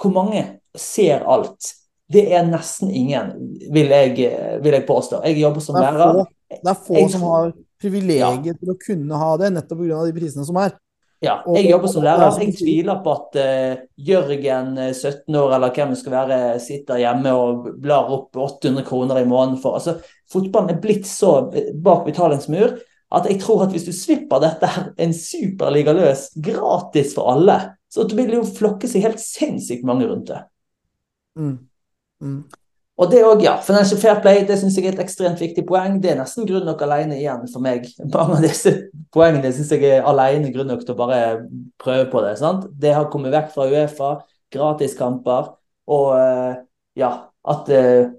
[0.00, 1.74] Hvor mange ser alt?
[2.10, 3.34] Det er nesten ingen,
[3.74, 4.16] vil jeg,
[4.64, 5.20] vil jeg påstå.
[5.28, 6.14] Jeg jobber som det lærer.
[6.16, 6.24] Få,
[6.56, 8.58] det er få jeg, som har privilegiet ja.
[8.60, 10.04] til å kunne ha det, nettopp pga.
[10.06, 10.76] de prisene som er.
[11.20, 12.36] Ja, jeg og, jobber som lærer.
[12.40, 17.02] Jeg tviler på at uh, Jørgen, 17 eh, år, eller hvem det skal være, sitter
[17.02, 19.98] hjemme og blar opp 800 kroner i måneden for Altså,
[20.30, 21.50] Fotballen er blitt så
[21.82, 22.78] bak betalingsmur
[23.10, 27.56] at jeg tror at hvis du slipper dette her, en superliga løs, gratis for alle,
[27.90, 30.38] så vil det jo flokke seg helt sinnssykt mange rundt det.
[31.34, 31.56] Mm.
[32.22, 32.40] Mm.
[33.00, 33.54] Og det òg, ja.
[33.64, 35.96] Financial fair play det synes jeg er et ekstremt viktig poeng.
[36.02, 37.86] Det er nesten grunn nok alene igjen for meg.
[38.12, 38.74] Mange av disse
[39.14, 41.22] poengene syns jeg er alene grunn nok til å bare
[41.80, 42.36] prøve på det.
[42.42, 42.68] sant?
[42.76, 44.14] Det har kommet vekk fra Uefa,
[44.52, 45.54] gratiskamper
[45.90, 46.58] og uh,
[46.98, 47.12] ja,
[47.54, 48.10] at uh,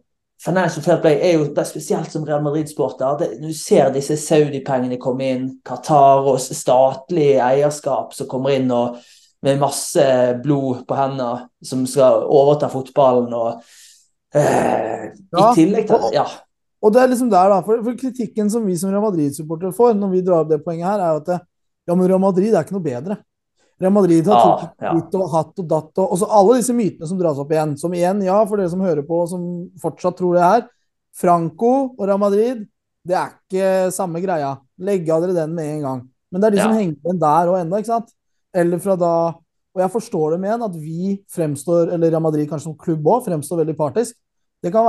[0.41, 3.27] Financial fair play er jo det er spesielt som Real Madrid-sporter.
[3.37, 8.97] Du ser disse Saudi-pengene komme inn, Qatar og statlig eierskap som kommer inn og
[9.45, 10.05] med masse
[10.41, 13.33] blod på hendene, som skal overta fotballen.
[13.33, 13.61] og
[14.35, 16.23] Eh, I tillegg til ja.
[16.81, 19.93] Og det er liksom der da, for, for Kritikken som vi som Real Madrid-supportere får
[19.99, 22.77] når vi drar opp det poenget her, er at ja, men Real Madrid er ikke
[22.77, 23.17] noe bedre.
[23.81, 24.41] Real Madrid har
[24.79, 24.93] ja, ja.
[24.93, 27.75] og hatt og datt og, og så alle disse mytene som dras opp igjen.
[27.81, 29.45] Som igjen, ja, for dere som hører på som
[29.81, 30.67] fortsatt tror det her.
[31.17, 32.65] Franco og Real Madrid,
[33.07, 34.55] det er ikke samme greia.
[34.81, 36.03] Legg av dere den med en gang.
[36.31, 36.67] Men det er de ja.
[36.67, 38.13] som henger igjen der og ennå, ikke sant?
[38.61, 39.13] Eller fra da
[39.71, 43.07] og jeg forstår det med en at vi fremstår, eller Real Madrid kanskje som klubb
[43.07, 44.17] òg, fremstår veldig partisk.
[44.61, 44.85] Det kan,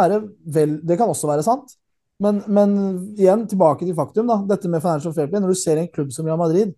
[0.52, 1.76] vel, det kan også være sant.
[2.22, 2.72] Men, men,
[3.16, 4.28] igjen, tilbake til faktum.
[4.30, 5.42] da, Dette med Financial Fair Play.
[5.42, 6.74] Når du ser en klubb som Real Madrid,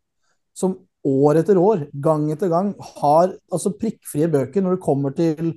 [0.56, 5.52] som år etter år, gang etter gang, har altså prikkfrie bøker når det kommer til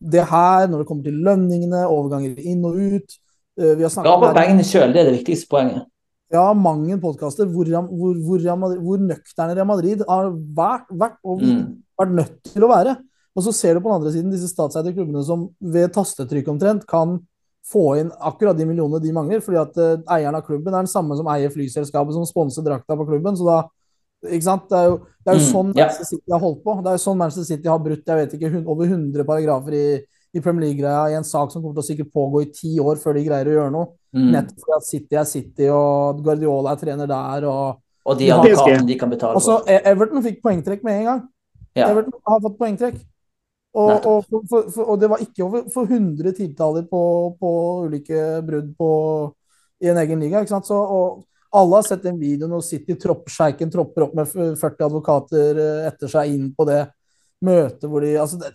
[0.00, 3.16] det her, når det kommer til lønningene, overganger inn og ut.
[3.60, 5.86] Eh, vi har ja, på pengene sjøl, det er det viktigste poenget.
[6.30, 11.64] Ja, mange podkaster hvor, hvor, hvor, hvor nøkterne Real Madrid har vært, vært og mm.
[12.00, 12.96] Vært nødt til å være.
[13.38, 16.86] Og så ser du på den andre siden disse statseide klubbene som ved tastetrykk omtrent
[16.90, 17.18] kan
[17.70, 19.42] få inn akkurat de millionene de mangler.
[19.44, 22.96] fordi at uh, eieren av klubben er den samme som eier flyselskapet som sponser drakta
[22.96, 23.36] på klubben.
[23.38, 23.58] så da
[24.28, 24.66] ikke sant?
[24.68, 25.84] Det er jo, det er jo mm, sånn yeah.
[25.86, 26.74] Manchester City har holdt på.
[26.80, 29.84] Det er jo sånn Manchester City har brutt jeg vet ikke, over 100 paragrafer i,
[30.36, 33.00] i Premier League-greia i en sak som kommer til å sikkert pågå i ti år
[33.00, 33.92] før de greier å gjøre noe.
[34.16, 34.26] Mm.
[34.34, 37.48] Nettopp fordi at City er City, og Guardiola er trener der.
[37.48, 39.60] og og de advokatene de kan betale for.
[39.60, 41.20] Også Everton fikk poengtrekk med en gang.
[41.78, 41.90] Ja.
[41.90, 43.00] Everton har fått poengtrekk.
[43.70, 47.02] Og, og, for, for, og, det var ikke over for 100 tiltaler på,
[47.38, 47.50] på
[47.86, 48.88] ulike brudd på,
[49.84, 50.42] i en egen liga.
[50.42, 50.66] ikke sant?
[50.66, 50.80] Så,
[51.50, 55.86] alle har sett den videoen og City i sjeiken tropper opp med 40 advokater eh,
[55.88, 56.84] etter seg inn på det
[57.42, 58.52] møtet hvor de altså det,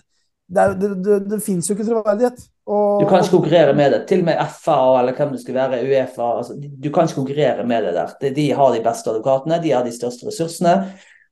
[0.47, 2.43] det, det, det, det fins jo ikke troverdighet.
[2.69, 3.99] Og, du kan ikke konkurrere med det.
[4.09, 6.29] Til og med FA eller hvem det skal være, Uefa.
[6.39, 8.13] Altså, du kan ikke konkurrere med det der.
[8.21, 10.75] De, de har de beste advokatene, de har de største ressursene.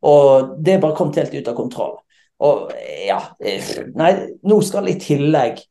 [0.04, 1.96] Og det bare kommet helt ut av kontroll.
[2.44, 2.74] Og
[3.06, 3.20] ja
[3.96, 4.10] Nei,
[4.44, 5.62] nå skal i tillegg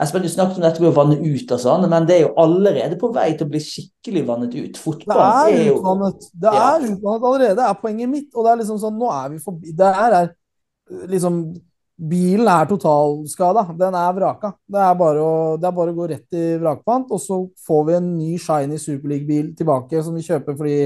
[0.00, 2.30] Espen, du snakket om dette med å vanne ut og sånn, men det er jo
[2.40, 4.78] allerede på vei til å bli skikkelig vannet ut.
[4.80, 6.28] Fotball det er, er jo utvannet.
[6.32, 6.68] Det ja.
[6.70, 8.30] er utvannet allerede, er poenget mitt.
[8.32, 11.42] Og det er liksom sånn, nå er vi forbi Det er, er liksom
[12.00, 13.66] Bilen er totalskada.
[13.76, 14.54] Den er vraka.
[14.64, 17.82] Det er, bare å, det er bare å gå rett i vrakpant, og så får
[17.90, 20.78] vi en ny shiny Superleague-bil tilbake som vi kjøper fordi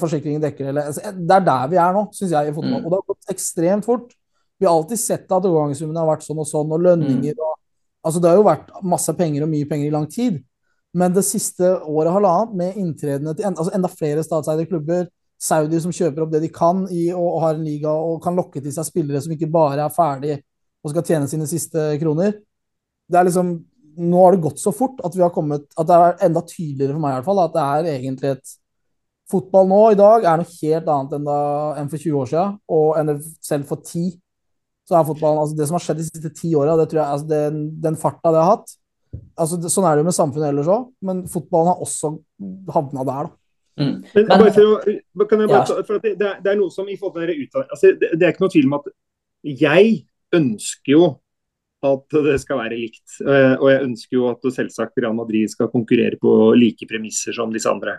[0.00, 2.80] forsikringen dekker eller altså, Det er der vi er nå, syns jeg, i fotball.
[2.80, 2.84] Mm.
[2.84, 4.14] Og det har gått ekstremt fort.
[4.60, 7.42] Vi har alltid sett at overgangssummene har vært sånn og sånn, og lønninger mm.
[7.42, 7.58] og
[8.02, 10.40] Altså, det har jo vært masse penger og mye penger i lang tid.
[10.92, 15.06] Men det siste året halvannet, med inntredende til altså enda flere statseide klubber,
[15.42, 18.36] Saudi som kjøper opp det de kan i, og, og, har en liga og kan
[18.38, 20.36] lokke til seg spillere som ikke bare er ferdig
[20.82, 22.36] og skal tjene sine siste kroner.
[23.10, 23.60] Det er liksom
[23.92, 26.94] Nå har det gått så fort at vi har kommet At det er enda tydeligere
[26.94, 28.52] for meg i hvert fall at det er egentlig et
[29.32, 31.38] Fotball nå i dag er noe helt annet enn, da,
[31.80, 34.12] enn for 20 år siden, og enn selv for 10.
[34.88, 37.98] Så er fotballen, altså Det som har skjedd de siste ti åra, altså den, den,
[37.98, 38.74] farta det har hatt
[39.38, 42.12] altså det, Sånn er det jo med samfunnet ellers òg, men fotballen har også
[42.74, 43.30] havna der.
[43.30, 43.36] da.
[43.80, 43.94] Mm.
[44.04, 45.84] Men, men, for, kan jeg bare, ja.
[45.88, 48.44] for det, det, er noe som i forhold til utdanning altså, det, det er ikke
[48.44, 48.90] noe tvil om at
[49.48, 49.94] jeg
[50.36, 51.06] ønsker jo
[51.82, 53.16] at det skal være likt.
[53.24, 57.50] Eh, og jeg ønsker jo at selvsagt Real Madrid skal konkurrere på like premisser som
[57.54, 57.96] disse andre.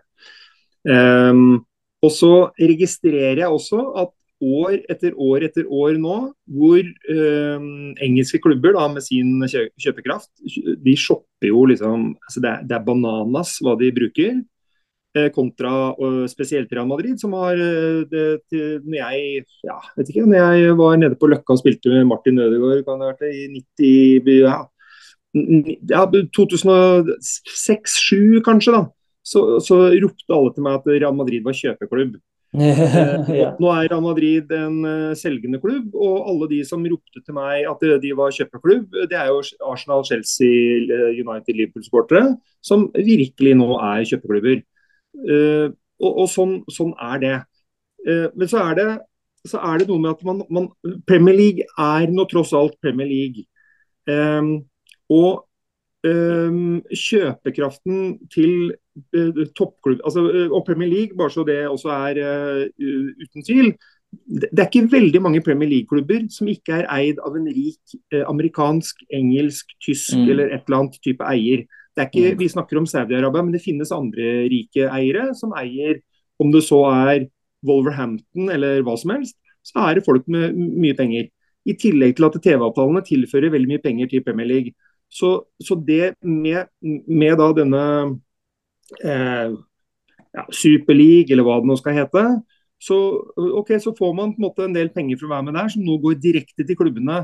[0.83, 1.63] Um,
[2.03, 4.11] og så registrerer jeg også at
[4.43, 9.39] år etter år etter år nå, hvor um, engelske klubber da, med sin
[9.79, 10.27] kjøpekraft,
[10.83, 14.33] de shopper jo liksom altså det, er, det er bananas hva de bruker.
[15.13, 15.93] Eh, kontra
[16.25, 20.73] spesielt Real Madrid, som har uh, det, til, når jeg ja, vet ikke, når jeg
[20.79, 23.45] var nede på Løkka og spilte med Martin Ødegaard kan det ha vært det, i
[23.77, 24.65] 90 ja,
[25.93, 28.81] ja 2006-2007 kanskje, da
[29.23, 32.17] så, så, ropte alle til meg at Real Madrid var kjøpeklubb.
[33.33, 33.53] ja.
[33.57, 37.69] Nå er Real Madrid en uh, selgende klubb, og alle de som ropte til meg
[37.69, 39.39] at de var kjøpeklubb, det er jo
[39.71, 40.83] Arsenal, Chelsea,
[41.15, 44.61] United, Liverpool-sportere, som virkelig nå er kjøpeklubber.
[45.23, 47.33] Og, og sånn, sånn, er det.
[48.35, 48.87] Men så er det,
[49.47, 50.69] så er det noe med at man, man,
[51.07, 53.45] Premier League er nå tross alt Premier League.
[55.13, 55.43] Og
[56.03, 57.99] kjøpekraften
[58.33, 58.73] til
[59.15, 62.65] uh, toppklubb altså, uh, og Premier League, bare så det også er uh,
[63.23, 63.69] uten tvil.
[64.11, 67.95] Det, det er ikke veldig mange Premier League-klubber som ikke er eid av en rik
[68.27, 70.27] amerikansk, engelsk, tysk mm.
[70.29, 71.63] eller et eller annet type eier.
[71.93, 72.39] Det er ikke, mm.
[72.41, 76.01] Vi snakker om Saudi-Arabia, men det finnes andre rike eiere som eier,
[76.41, 77.27] om det så er
[77.65, 81.29] Wolverhampton eller hva som helst, så er det folk med mye penger.
[81.63, 84.73] I tillegg til at TV-avtalene tilfører veldig mye penger til Premier League.
[85.13, 87.83] Så, så det med, med da denne
[89.03, 89.53] eh,
[90.33, 92.25] ja, Superleague, eller hva det nå skal hete,
[92.83, 92.97] så,
[93.61, 95.69] okay, så, får man på en måte en del penger for å være med der,
[95.71, 97.21] som nå går direkte til klubbene.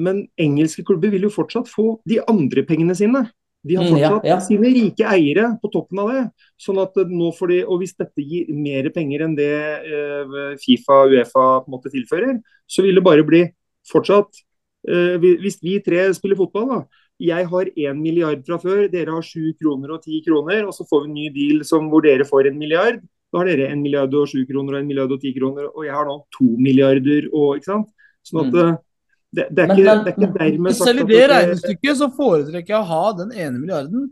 [0.00, 3.24] Men engelske klubber vil jo fortsatt få de andre pengene sine.
[3.66, 4.42] De har fortsatt mm, ja, ja.
[4.44, 6.20] sine rike eiere på toppen av det.
[6.60, 11.02] sånn at nå får de, og Hvis dette gir mer penger enn det eh, Fifa
[11.04, 13.42] og Uefa på en måte tilfører, så vil det bare bli
[13.90, 14.40] fortsatt
[14.88, 16.80] eh, Hvis vi tre spiller fotball, da,
[17.20, 20.64] jeg har én milliard fra før, dere har sju kroner og ti kroner.
[20.66, 23.00] Og så får vi en ny deal som, hvor dere får en milliard.
[23.30, 25.68] Da har dere en milliard og sju kroner og en milliard og ti kroner.
[25.70, 27.90] Og jeg har nå to milliarder og ikke sant.
[28.26, 28.62] Sånn at mm.
[28.62, 28.78] Eh,
[29.30, 32.74] det, det, er ikke, det, er ikke, dermed sagt Selv i det regnestykket så foretrekker
[32.74, 34.08] jeg å ha den ene milliarden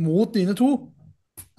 [0.00, 0.70] mot dine to.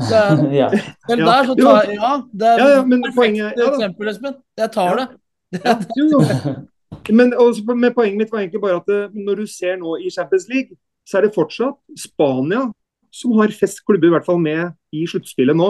[0.01, 0.69] Det er, ja.
[1.05, 4.39] Selv der så tar jeg Ja, det er ja, ja, men poenget, ja, eksempel, Espen.
[4.57, 5.09] Jeg tar det.
[5.53, 6.23] Ja, jo.
[7.13, 10.09] Men, også, med poenget mitt var egentlig bare at eh, når du ser nå i
[10.13, 12.67] Champions League, så er det fortsatt Spania
[13.13, 15.69] som har flest klubber i hvert fall med i sluttspillet nå,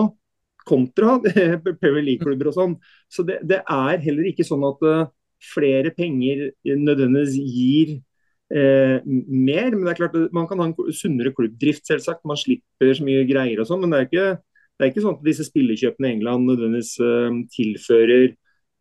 [0.68, 1.18] kontra
[1.82, 2.78] Premier League-klubber og sånn.
[3.12, 5.10] Så det, det, er heller ikke sånn at uh,
[5.44, 7.98] flere penger nødvendigvis gir
[8.54, 9.74] eh, mer.
[9.74, 12.24] Men det er klart man kan ha en sunnere klubbdrift, selvsagt.
[12.30, 13.84] Man slipper så mye greier og sånn.
[13.84, 14.30] Men det er, ikke,
[14.78, 18.32] det er ikke sånn at disse spillekjøpene i England nødvendigvis uh, tilfører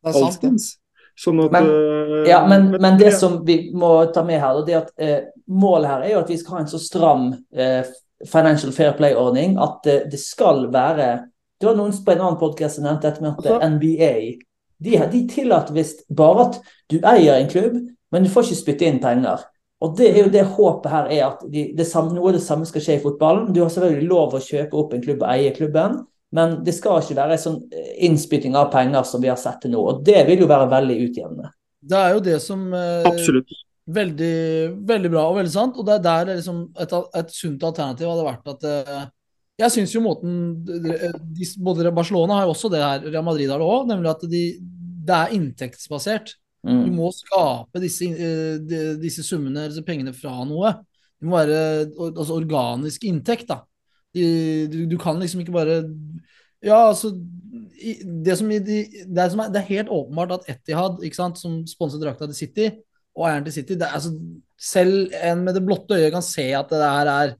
[0.07, 0.77] alskens.
[1.19, 4.63] Sånn at, men, eh, ja, men, men, men, det som vi må ta med her,
[4.65, 5.19] det er at eh,
[5.53, 7.93] målet her er jo at vi skal ha en så stram eh,
[8.29, 11.29] financial fair play-ordning at eh, det skal være
[11.63, 14.15] Det var noen på en annen podkast som nevnte dette med at altså, NBA
[14.83, 16.61] de, de tillater visst bare at
[16.91, 17.77] du eier en klubb,
[18.11, 19.45] men du får ikke spytte inn penger.
[19.83, 22.45] Og det er jo det håpet her er at de, det samme, noe av det
[22.45, 23.51] samme skal skje i fotballen.
[23.55, 26.01] Du har selvfølgelig lov å kjøpe opp en klubb og eie klubben,
[26.35, 29.75] men det skal ikke være sånn eh, innspytting av penger som vi har sett til
[29.75, 29.83] nå.
[29.83, 31.51] Og det vil jo være veldig utjevnende.
[31.83, 33.55] Det er jo det som eh, Absolutt.
[33.83, 34.35] Veldig,
[34.87, 35.79] veldig bra og veldig sant.
[35.81, 39.01] Og det er der liksom et, et, sunt alternativ hadde vært at uh,
[39.65, 43.63] Jeg syns jo måten de, Både Barcelona har jo også det her, Real Madrid har
[43.63, 44.45] det òg, nemlig at de,
[45.03, 46.37] det er inntektsbasert.
[46.63, 46.85] Mm.
[46.87, 50.77] Du må skape disse, eh, disse summene, disse pengene fra noe.
[51.19, 51.59] Det må være
[51.91, 53.65] altså, organisk inntekt, da.
[54.15, 55.79] Du, du, kan liksom ikke bare
[56.61, 61.41] Ja, altså Det som, det som er, det er helt åpenbart at Etihad, ikke sant,
[61.41, 62.67] som sponset drakta til City,
[63.17, 64.15] og eieren til City det altså,
[64.63, 67.33] Selv en med det blotte øyet kan se at det her er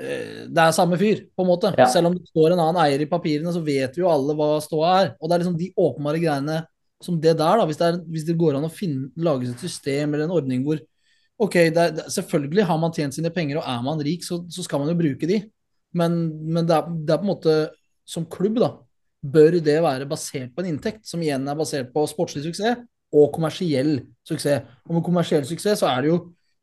[0.00, 1.70] eh, det er samme fyr, på en måte.
[1.78, 1.86] Ja.
[1.86, 4.56] Selv om det står en annen eier i papirene, så vet vi jo alle hva
[4.64, 5.12] ståa er.
[5.20, 6.56] Og det er liksom de åpenbare greiene
[7.02, 9.62] som det der, da, hvis det, er, hvis det går an å finne, lage et
[9.62, 10.82] system eller en ordning hvor
[11.42, 14.78] Ok, er, selvfølgelig har man tjent sine penger, og er man rik, så, så skal
[14.78, 15.40] man jo bruke de.
[15.96, 16.20] Men,
[16.54, 17.54] men det, er, det, er, på en måte
[18.08, 18.68] Som klubb, da,
[19.22, 23.32] bør det være basert på en inntekt, som igjen er basert på sportslig suksess og
[23.34, 24.64] kommersiell suksess.
[24.88, 26.22] Og med kommersiell suksess så er det jo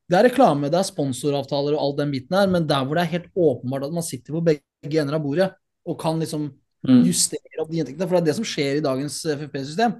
[0.09, 3.03] det er reklame, det er sponsoravtaler og all den biten her, men der hvor det
[3.03, 5.51] er helt åpenbart at man sitter på begge ender av bordet
[5.85, 7.03] og kan liksom mm.
[7.05, 8.07] justere opp de inntektene.
[8.07, 9.93] For det er det som skjer i dagens FFP-system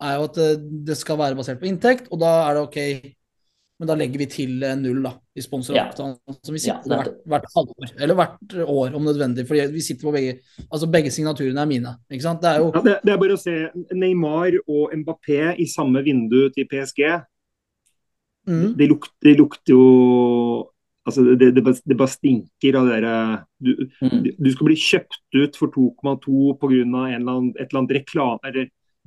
[0.00, 2.78] er jo at eh, det skal være basert på inntekt, og da er det ok
[3.80, 6.34] men da legger vi til null da, i sponsoravtalen, ja.
[6.44, 9.46] som vi sitter ja, hvert, hvert halvår, eller hvert år om nødvendig.
[9.48, 10.34] For vi sitter på begge
[10.66, 11.94] altså begge signaturene er mine.
[12.12, 12.42] ikke sant?
[12.42, 13.54] Det er jo ja, det, det, er bare å se
[13.96, 17.06] Neymar og Mbappé i samme vindu til PSG.
[18.50, 18.68] Mm.
[18.76, 20.68] Det, lukter, det, lukter, jo
[21.08, 22.98] Altså, det, det, det bare stinker av det
[23.64, 23.70] du,
[24.04, 24.18] mm.
[24.36, 26.76] du, skal bli kjøpt ut for 2,2 pga.
[27.08, 28.52] et eller annet reklame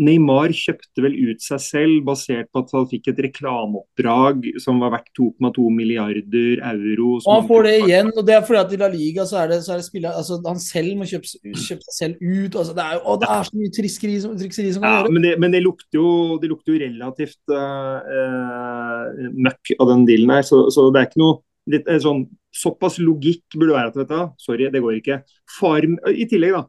[0.02, 4.96] Neymar kjøpte vel ut seg selv basert på at han fikk et reklameoppdrag som var
[4.96, 7.20] verdt 2,2 milliarder euro.
[7.20, 9.54] Og han får det igjen, og det er fordi at i La Liga så er
[9.54, 12.58] det, så er det spiller, altså Han selv må kjøpe, kjøpe seg selv ut.
[12.58, 15.14] Altså det, er jo, det er så mye trikseri som, trikseri som kan ja, gjøre.
[15.14, 16.10] Men det, men det lukter jo,
[16.42, 19.14] det lukter jo relativt uh,
[19.46, 21.42] møkk av den dealen her, så, så, det er ikke noe
[21.74, 25.16] litt, sånn, Såpass logikk burde være at vet du, sorry, det går ikke.
[25.56, 26.68] Farm, I tillegg, da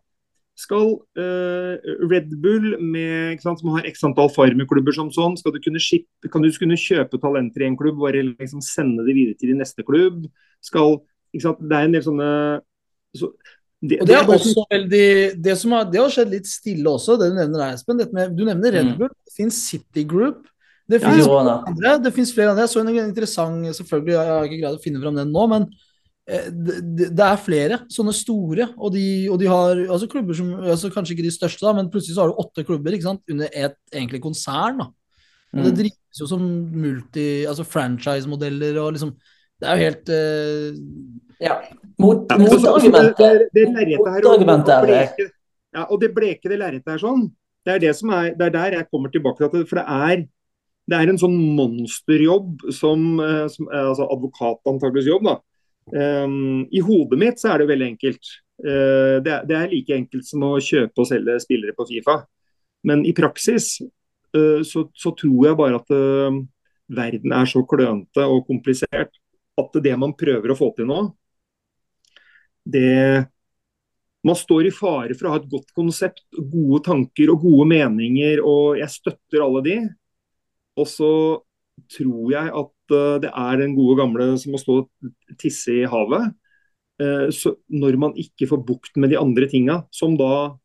[0.58, 1.74] skal uh,
[2.06, 6.30] Red Bull, med, sant, som har x antall farmerklubber som sånn, skal du kunne shippe,
[6.30, 9.60] kan du kunne kjøpe talenter i en klubb, bare liksom sende det videre til din
[9.62, 10.22] neste klubb?
[10.64, 11.00] Skal,
[11.42, 12.30] sant, det er en del sånne
[13.14, 13.28] så,
[13.84, 15.08] det, og det, er også veldig,
[15.44, 18.00] det, som har, det har skjedd litt stille også, det du nevner der, Espen.
[18.00, 18.98] du nevner Red mm.
[19.00, 20.46] Bull, det finnes City Group.
[20.88, 22.64] Det finnes, ja, andre, det flere andre.
[22.66, 25.68] Jeg så en interessant selvfølgelig, jeg har ikke greid å finne fram den nå, men
[26.24, 30.88] det, det, er flere sånne store, og de, og de har altså klubber som altså
[30.92, 33.50] Kanskje ikke de største, da, men plutselig så har du åtte klubber ikke sant, under
[33.52, 34.80] et egentlig konsern.
[34.80, 34.88] da.
[35.52, 35.78] Og Det mm.
[35.82, 39.14] drives jo som multi, altså franchise-modeller og liksom
[39.60, 40.80] Det er jo helt uh...
[41.44, 41.60] Ja.
[42.00, 43.48] Mot, ja, mot argumentet.
[43.54, 43.68] Det,
[45.20, 45.30] det,
[45.76, 47.28] ja, og det blekede lerretet er sånn.
[47.64, 49.64] Det er, det, som er, det er der jeg kommer tilbake til.
[49.68, 50.24] For det er,
[50.90, 55.38] det er en sånn monsterjobb som, eh, som altså advokat antakeligvis jobb, da
[55.92, 58.30] Um, I hodet mitt så er det veldig enkelt.
[58.62, 62.20] Uh, det, det, er like enkelt som å kjøpe og selge spillere på Fifa.
[62.88, 66.40] Men i praksis uh, så, så, tror jeg bare at uh,
[66.94, 69.12] verden er så klønete og komplisert
[69.60, 71.04] at det man prøver å få til nå,
[72.64, 73.30] det
[74.24, 78.40] Man står i fare for å ha et godt konsept, gode tanker og gode meninger,
[78.40, 79.74] og jeg støtter alle de.
[80.80, 81.10] Og så
[81.90, 85.88] tror jeg at Eh, det er den gode gamle som må stå og tisse i
[85.88, 86.34] havet.
[87.00, 90.56] Eh, så når man ikke får bukt med de andre tinga, som da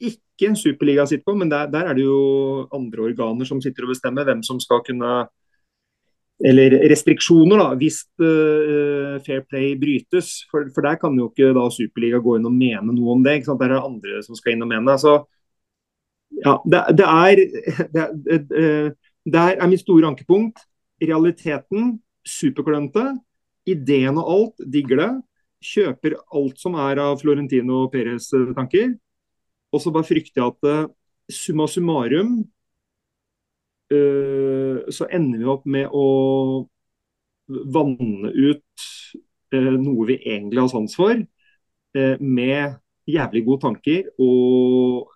[0.00, 3.86] ikke en superliga sitter på, men der, der, er det jo andre organer som sitter
[3.86, 5.26] og bestemmer hvem som skal kunne
[6.44, 10.44] Eller restriksjoner, da, hvis uh, fair play brytes.
[10.50, 13.38] For, for, der kan jo ikke da Superliga gå inn og mene noe om det.
[13.46, 14.98] Der er det andre som skal inn og mene.
[15.00, 15.14] Så
[16.44, 17.40] ja, det, det er
[17.96, 18.68] det, det,
[19.26, 20.62] Der er mitt store ankepunkt
[21.02, 21.96] realiteten
[22.26, 23.16] superklønete.
[23.66, 25.10] Ideen og alt, digger det.
[25.66, 28.94] Kjøper alt som er av Florentino Perez-tanker.
[29.74, 30.92] Og så bare frykter jeg at uh,
[31.32, 32.38] summa summarum
[33.90, 36.06] uh, så ender vi opp med å
[37.48, 38.86] vanne ut
[39.54, 41.14] eh, noe vi egentlig har sans for,
[41.96, 45.12] eh, med jævlig gode tanker og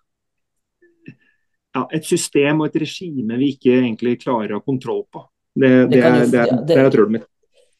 [1.75, 5.25] ja, et system og et regime vi ikke egentlig klarer å ha kontroll på.
[5.55, 7.27] Det, det, det, jo, det, det, er trøbbelen mitt.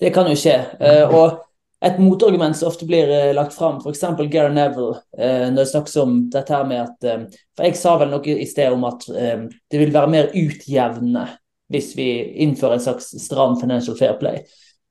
[0.02, 0.58] Det kan jo skje.
[0.82, 1.42] Uh, og
[1.82, 4.04] et motargument som ofte blir uh, lagt fram, f.eks.
[4.30, 7.96] Gary Neville, uh, når det snakkes om dette her med at uh, For jeg sa
[8.02, 11.28] vel noe i sted om at det vil være mer utjevnende
[11.72, 12.10] hvis vi
[12.44, 14.42] innfører en slags stram financial fair play.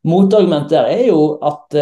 [0.09, 1.77] Motargumentet der er jo at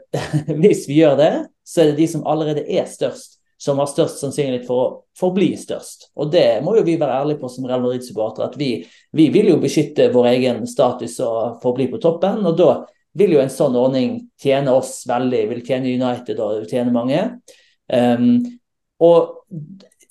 [0.62, 1.32] hvis vi gjør det,
[1.66, 5.54] så er det de som allerede er størst, som har størst sannsynlighet for å forbli
[5.56, 6.10] størst.
[6.20, 8.74] Og det må jo vi være ærlige på som Real Madrid-supportere, at vi,
[9.16, 12.44] vi, vil jo beskytte vår egen status og forbli på toppen.
[12.44, 12.74] og da
[13.14, 17.20] vil jo en sånn ordning tjene oss veldig, vil tjene United og tjene mange.
[17.86, 18.40] Um,
[19.04, 19.44] og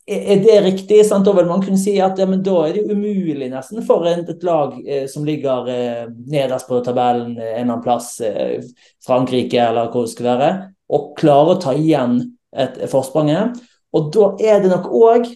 [0.07, 0.99] er det riktig?
[1.07, 1.25] Sant?
[1.25, 4.75] Da vil man kunne si at ja, da er det umulig nesten for et lag
[4.83, 8.59] eh, som ligger eh, nederst på tabellen eh, en eller annen plass, eh,
[9.05, 10.49] Frankrike eller hvor det skal være,
[10.91, 12.19] å klare å ta igjen
[12.55, 13.57] et, et forspranget.
[13.93, 15.27] Og da er det nok òg,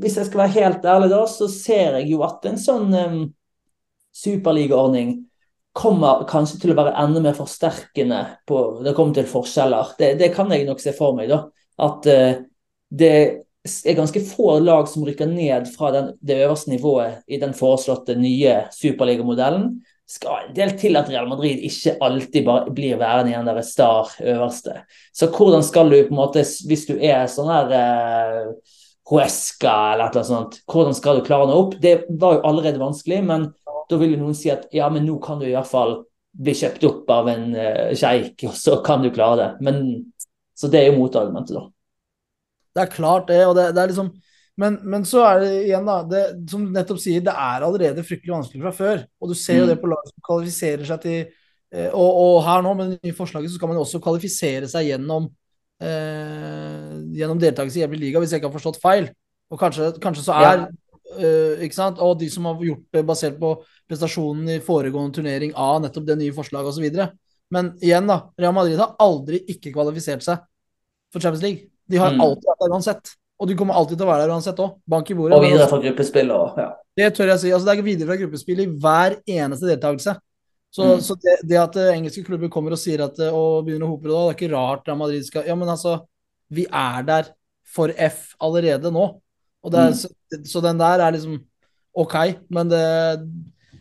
[0.00, 3.22] hvis jeg skal være helt ærlig da, så ser jeg jo at en sånn um,
[4.14, 5.16] superligaordning
[5.74, 9.96] kommer kanskje til å være enda mer forsterkende på det kommer til forskjeller.
[9.98, 11.32] Det, det kan jeg nok se for meg.
[11.32, 11.40] da,
[11.82, 12.44] At uh,
[12.94, 13.14] det
[13.64, 18.14] er ganske få lag som rykker ned fra den, det øverste nivået i den foreslåtte
[18.20, 19.70] nye superligamodellen.
[20.04, 24.82] Skal en del til at Real Madrid ikke alltid blir værende igjen der star øverste.
[25.16, 28.50] Så hvordan skal du på en måte, hvis du er sånn her eh,
[29.08, 31.78] Huesca eller noe sånt, hvordan skal du klare nå opp?
[31.80, 33.48] Det var jo allerede vanskelig, men
[33.88, 35.98] da vil jo noen si at ja, men nå kan du i hvert fall
[36.34, 39.48] bli kjøpt opp av en eh, sjeik, og så kan du klare det.
[39.64, 39.80] Men,
[40.56, 41.64] så det er jo motargumentet, da.
[42.74, 43.40] Det er klart, det.
[43.46, 44.10] og det, det er liksom
[44.60, 48.04] men, men, så er det igjen, da, det, som du nettopp sier, det er allerede
[48.06, 49.00] fryktelig vanskelig fra før.
[49.18, 49.72] Og du ser jo mm.
[49.72, 53.16] det på lag som kvalifiserer seg til eh, og, og, her nå, med det nye
[53.18, 55.26] forslaget, så skal man også kvalifisere seg gjennom
[55.82, 59.10] eh, gjennom deltakelse i Every Liga, hvis jeg ikke har forstått feil.
[59.50, 60.72] Og kanskje, kanskje så er ja.
[61.14, 62.00] Uh, ikke sant?
[62.02, 63.52] Og de som har gjort det basert på
[63.86, 67.04] prestasjonen i foregående turnering av nettopp det nye forslaget osv.
[67.54, 68.16] Men igjen, da.
[68.40, 70.40] Real Madrid har aldri ikke kvalifisert seg
[71.14, 71.68] for Champions League.
[71.86, 72.24] De har mm.
[72.24, 73.12] alltid vært der uansett.
[73.42, 74.76] Og de kommer alltid til å være der uansett òg.
[74.88, 75.36] Bank i bordet.
[75.36, 76.68] Og videre fra gruppespill og ja.
[76.94, 77.50] Det tør jeg si.
[77.50, 80.14] Altså, det er videre fra gruppespill i hver eneste deltakelse.
[80.74, 81.00] Så, mm.
[81.06, 84.14] så det, det, at engelske klubber kommer og sier at og begynner å hope det,
[84.14, 86.00] det er ikke rart Real Madrid skal Ja, men altså,
[86.50, 87.28] vi er der
[87.74, 89.04] for F allerede nå.
[89.64, 89.98] Er, mm.
[89.98, 90.10] så,
[90.50, 91.38] så, den der er liksom
[91.94, 92.16] OK,
[92.52, 92.84] men det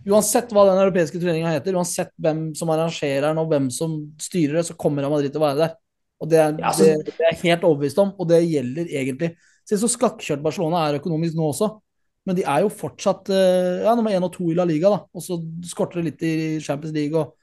[0.04, 4.58] Uansett hva den europeiske turneringa heter, uansett hvem som arrangerer den og hvem som styrer
[4.60, 5.78] det, så kommer Real Madrid til å være der.
[6.24, 9.34] Og det er, ja, så, det, det er helt overbevist om, og det gjelder egentlig.
[9.68, 11.70] Se så skakkjørt Barcelona er økonomisk nå også.
[12.24, 15.02] Men de er jo fortsatt eh, ja, nummer én og to i La Liga, da.
[15.12, 17.20] Og så skorter det litt i Champions League.
[17.20, 17.36] og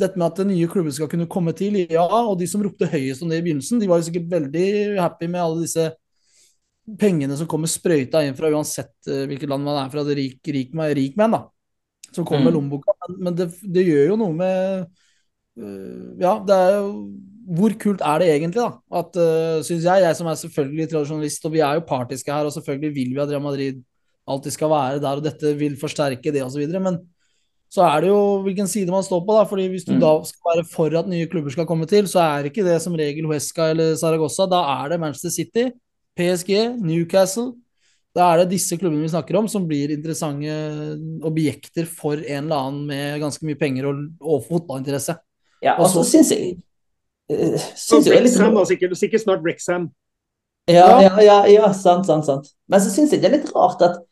[0.00, 2.02] dette med at nye klubber skal kunne komme til, ja.
[2.02, 4.66] Og de som ropte høyest om det i begynnelsen, de var jo sikkert veldig
[4.98, 5.92] happy med alle disse
[7.00, 10.40] pengene som kommer sprøyta inn fra uansett uh, hvilket land man er fra, det rik,
[10.52, 11.44] rik, rik menn, da,
[12.10, 12.48] som kommer mm.
[12.48, 12.96] med lommeboka.
[13.14, 14.82] Men, det, det, gjør jo noe med
[15.62, 16.90] uh, Ja, det er jo
[17.44, 18.70] Hvor kult er det egentlig, da?
[19.00, 22.46] At, uh, synes jeg, jeg som er selvfølgelig tradisjonalist, og vi er jo partiske her,
[22.48, 23.82] og selvfølgelig vil vi at Real Madrid
[24.24, 26.64] alltid skal være der, og dette vil forsterke det, osv.
[26.80, 27.02] Men
[27.74, 29.42] så er det jo hvilken side man står på, da.
[29.50, 30.00] fordi hvis du mm.
[30.02, 32.94] da skal være for at nye klubber skal komme til, så er ikke det som
[32.96, 34.46] regel Huesca eller Saragossa.
[34.50, 35.66] Da er det Manchester City,
[36.14, 37.50] PSG, Newcastle.
[38.14, 40.54] Da er det disse klubbene vi snakker om, som blir interessante
[41.26, 45.16] objekter for en eller annen med ganske mye penger og, og fotballinteresse.
[45.64, 46.54] Ja, og så synes jeg
[47.32, 48.40] uh, synes jeg litt...
[48.40, 49.90] da, sikkert, sikkert snart Brexham.
[50.70, 52.50] Ja, ja, ja, ja, sant, sant, sant.
[52.72, 54.02] Men så syns jeg det er litt rart at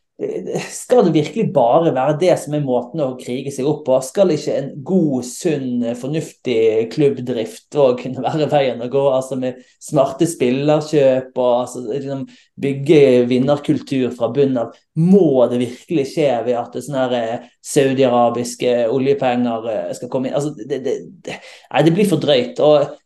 [0.71, 3.97] skal det virkelig bare være det som er måten å krige seg opp på?
[4.05, 9.03] Skal ikke en god, sunn, fornuftig klubbdrift òg kunne være veien å gå?
[9.11, 12.27] Altså med smarte spillerkjøp og altså, liksom,
[12.63, 14.77] bygge vinnerkultur fra bunnen av.
[15.01, 20.39] Må det virkelig skje ved at sånne eh, saudiarabiske oljepenger eh, skal komme inn?
[20.39, 21.41] Altså, det, det, det,
[21.73, 22.63] nei, det blir for drøyt.
[22.63, 22.99] Og,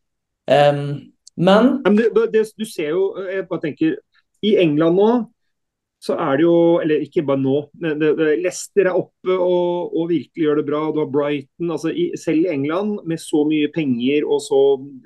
[0.50, 0.82] um,
[1.36, 1.96] men, men
[2.32, 3.96] Du ser jo, jeg bare tenker,
[4.44, 5.10] i England nå
[6.06, 7.56] så er det jo Eller ikke bare nå.
[7.80, 10.82] Leicester er oppe og, og, virkelig gjør det bra.
[10.92, 11.70] Du har Brighton.
[11.72, 14.62] altså i, Selv i England, med så mye penger og så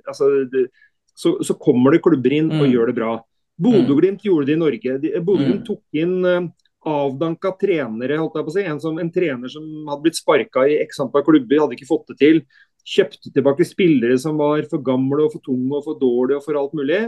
[0.07, 0.69] altså, det,
[1.15, 2.73] så, så, kommer det klubber inn og mm.
[2.73, 3.13] gjør det bra.
[3.61, 4.27] Bodø-Glimt mm.
[4.27, 4.99] gjorde det i Norge.
[5.21, 5.69] Bodø-Glimt mm.
[5.69, 6.49] tok inn uh,
[6.91, 8.17] avdanka trenere.
[8.21, 11.03] holdt jeg på å si, en, som, en trener som hadde blitt sparka i x
[11.05, 12.43] antall klubber, hadde ikke fått det til.
[12.87, 16.59] Kjøpte tilbake spillere som var for gamle og for tunge og for dårlige og for
[16.61, 17.01] alt mulig.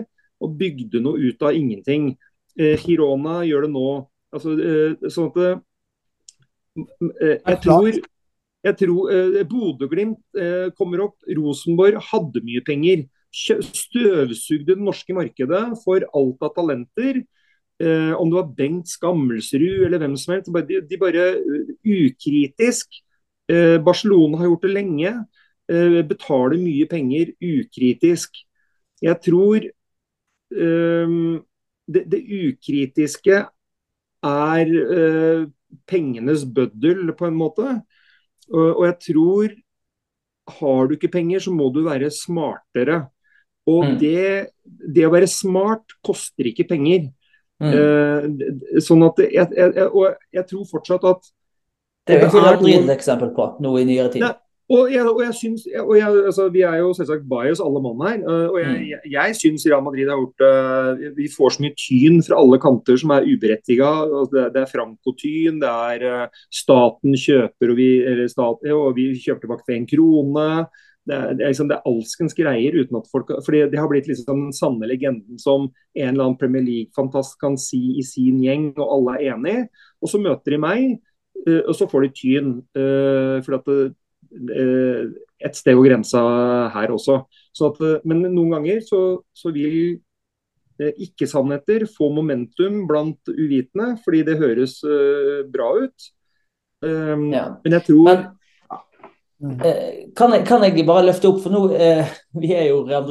[0.42, 2.12] Og bygde noe ut av ingenting.
[2.58, 3.90] Eh, Hirona gjør det nå.
[4.32, 8.00] Altså, eh, sånn at eh, jeg tror
[8.62, 11.16] Jeg tror eh, Bodø-Glimt eh, kommer opp.
[11.26, 13.08] Rosenborg hadde mye penger.
[13.32, 17.24] Støvsugde det norske markedet for alt av talenter.
[17.82, 20.52] Eh, om det var Bengt Skammelsrud eller hvem som helst.
[20.68, 21.24] De, de bare
[21.82, 23.02] ukritisk.
[23.50, 25.14] Eh, Barcelona har gjort det lenge.
[25.72, 28.42] Eh, betaler mye penger ukritisk.
[29.02, 29.64] Jeg tror
[30.52, 31.40] um,
[31.88, 33.38] det, det, ukritiske
[34.22, 35.46] er uh,
[35.88, 37.78] pengenes bøddel, på en måte.
[38.50, 39.56] Og, og, jeg tror
[40.58, 43.06] har du ikke penger, så må du være smartere.
[43.70, 43.98] Og mm.
[43.98, 47.08] det, det, å være smart koster ikke penger.
[47.62, 47.72] Mm.
[47.72, 51.28] Uh, sånn at jeg, jeg, Og jeg tror fortsatt at
[52.08, 54.24] Det er ikke Real et eksempel på noe i nyere tid.
[54.26, 54.32] Ne,
[54.70, 58.04] og jeg, og jeg syns, og jeg, altså, Vi er jo selvsagt bias alle mann
[58.06, 58.20] her.
[58.22, 58.84] Eh, og jeg, mm.
[58.92, 62.60] jeg, jeg syns Real Madrid har gjort uh, Vi får så mye tyn fra alle
[62.62, 63.90] kanter som er uberettiga.
[64.32, 67.90] Det, det, er Franco-tyn, det er uh, staten kjøper og vi,
[68.30, 70.48] stat, og vi kjøper tilbake for én krone.
[71.02, 73.88] Det er, det er, liksom, det er alskens greier uten at folk fordi Det har
[73.90, 78.38] blitt liksom den sanne legenden som en eller annen Premier League-fantast kan si i sin
[78.44, 79.56] gjeng, og alle er enig.
[79.98, 80.86] Og så møter de meg,
[81.48, 82.54] uh, og så får de tyn.
[82.72, 83.80] Fordi at det,
[85.42, 86.22] et sted hvor grensa
[86.74, 87.20] her også.
[87.68, 89.02] At, eh, men noen ganger så,
[89.36, 89.98] så vil
[90.80, 94.78] eh, ikke-sannheter få momentum blant uvitende, fordi det høres
[95.52, 96.12] bra ut.
[96.82, 97.44] Um, ja.
[97.62, 98.08] Men jeg tror
[99.42, 99.62] men,
[100.14, 103.06] kan, jeg, kan, jeg, bare løfte opp, for nå eh, Vi er jo Real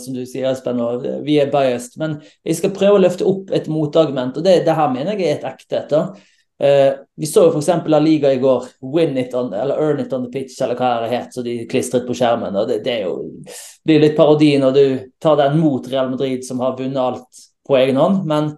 [0.00, 1.96] som du sier, Espen, og vi er biased.
[2.00, 5.30] Men jeg skal prøve å løfte opp et motargument, og det, det her mener jeg
[5.30, 6.02] er et ekte et.
[6.62, 7.88] Uh, vi så jo f.eks.
[7.90, 8.66] La Liga i går.
[8.94, 11.56] Win it on, eller earn it on the pitch, eller hva det het, så de
[11.70, 12.54] klistret på skjermen.
[12.56, 13.16] og Det, det er jo,
[13.84, 14.84] blir litt parodi når du
[15.22, 18.22] tar den mot Real Madrid, som har vunnet alt på egen hånd.
[18.30, 18.54] Men,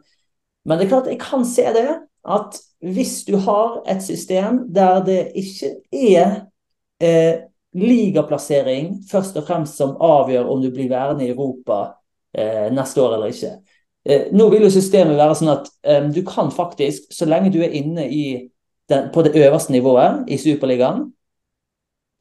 [0.66, 1.88] men det er klart, jeg kan se det.
[2.26, 6.32] At hvis du har et system der det ikke er
[7.00, 11.78] eh, ligaplassering først og fremst som avgjør om du blir værende i Europa
[12.34, 13.65] eh, neste år eller ikke, Eh,
[14.06, 17.74] nå vil jo systemet være sånn at um, du kan faktisk, så lenge du er
[17.74, 18.06] inne
[18.88, 21.08] den, på det øverste nivået i Superligaen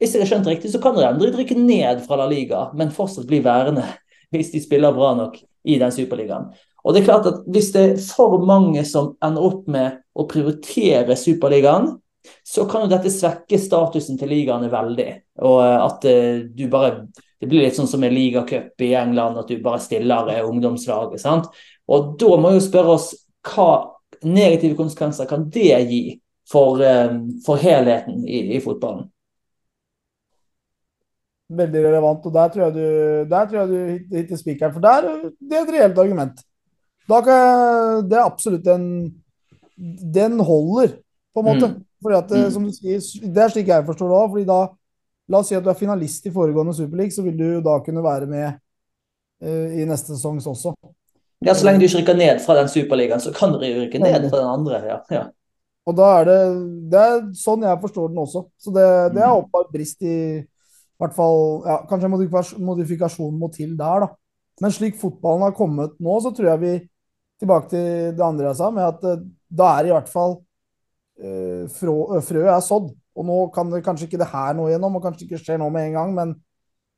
[0.00, 2.90] Hvis jeg har skjønt riktig, så kan de endre rykke ned fra La Liga, men
[2.92, 3.86] fortsatt bli værende
[4.34, 6.50] hvis de spiller bra nok i den Superligaen.
[6.84, 10.26] Og det er klart at Hvis det er for mange som ender opp med å
[10.28, 11.94] prioritere Superligaen,
[12.44, 15.08] så kan jo dette svekke statusen til ligaene veldig.
[15.46, 16.06] Og eh, at
[16.58, 17.06] du bare
[17.40, 21.20] Det blir litt sånn som en ligacup i England, at du bare stiller ungdomslaget.
[21.20, 21.50] sant?
[21.92, 23.10] Og da må vi jo spørre oss
[23.46, 23.70] hva
[24.26, 26.00] negative konsekvenser kan det gi
[26.50, 27.12] for, eh,
[27.46, 29.06] for helheten i, i, fotballen?
[31.56, 32.86] Veldig relevant, og der tror jeg du,
[33.30, 34.74] der tror jeg du hitter spikeren.
[34.74, 36.42] For der, det er et reelt argument.
[37.06, 37.26] Jeg,
[38.10, 38.86] det er absolutt en
[39.76, 40.96] Den holder,
[41.34, 41.68] på en måte.
[41.68, 41.84] Mm.
[42.02, 42.50] Fordi at, mm.
[42.50, 42.98] som du sier,
[43.34, 44.30] Det er slik jeg forstår det òg.
[44.32, 44.60] fordi da
[45.28, 48.02] La oss si at du er finalist i foregående Superleague, så vil du da kunne
[48.04, 48.60] være med
[49.42, 50.70] uh, i neste sesong også.
[51.44, 54.28] Ja, Så lenge du ikke rykker ned fra den superligaen, så kan du rykke ned
[54.30, 54.80] fra den andre.
[54.88, 55.00] ja.
[55.12, 55.24] ja.
[55.86, 56.38] Og da er det,
[56.90, 58.46] det er sånn jeg forstår den også.
[58.58, 59.42] Så det, det er mm.
[59.42, 60.16] åpenbart brist i
[60.98, 64.08] hvert fall, ja, Kanskje modifikasjonen må til der, da.
[64.64, 66.74] Men slik fotballen har kommet nå, så tror jeg vi
[67.36, 70.38] Tilbake til det andre jeg sa, med at eh, da er i hvert fall
[71.16, 72.86] frø frøet er sådd.
[73.16, 75.68] Og nå kan det kanskje ikke det her nå igjennom, og kanskje ikke skjer nå
[75.72, 76.32] med en gang, men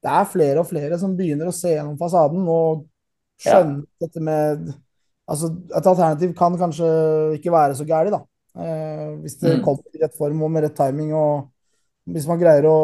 [0.02, 2.46] det er flere og flere som begynner å se gjennom fasaden.
[2.46, 2.86] og
[3.42, 4.06] skjønne ja.
[4.06, 4.68] dette med
[5.28, 6.86] Altså, et alternativ kan kanskje
[7.36, 8.22] ikke være så gærent, da.
[8.64, 9.64] Eh, hvis det mm.
[9.64, 11.50] kommer i rett form og med rett timing, og
[12.08, 12.78] hvis man greier å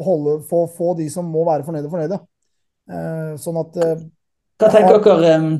[0.00, 2.18] holde, få, få, de som må være fornøyde, fornøyde.
[2.88, 4.04] Eh, sånn at eh,
[4.58, 5.50] Hva tenker dere um,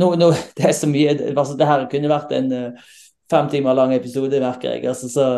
[0.00, 2.94] nå, nå, Det er så mye altså, Det her kunne vært en uh,
[3.28, 4.86] fem timer lang episode, merker jeg.
[4.88, 5.28] Altså, så,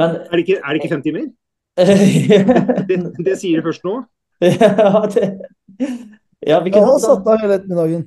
[0.00, 1.28] men, er, det ikke, er det ikke fem timer?
[2.88, 3.98] det, det sier du først nå?
[4.48, 5.28] ja, det
[6.46, 8.04] ja, vi kunne hatt satt av hele ettermiddagen.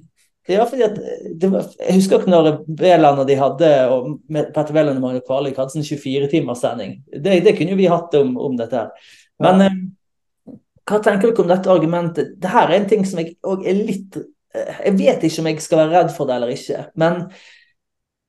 [0.47, 0.97] Ja, fordi at
[1.41, 5.57] det, Jeg husker ikke når Veland og de hadde og Petter Veland og Magne Kvalvik
[5.57, 6.99] hadde sånn 24-timers-sending.
[7.09, 8.83] Det, det, kunne jo vi hatt om, om dette.
[8.83, 9.13] her.
[9.41, 9.71] Men ja.
[9.71, 10.55] eh,
[10.85, 12.35] hva tenker dere om dette argumentet?
[12.37, 15.63] Dette er en ting som jeg òg er litt eh, Jeg vet ikke om jeg
[15.65, 16.83] skal være redd for det eller ikke.
[17.01, 17.23] Men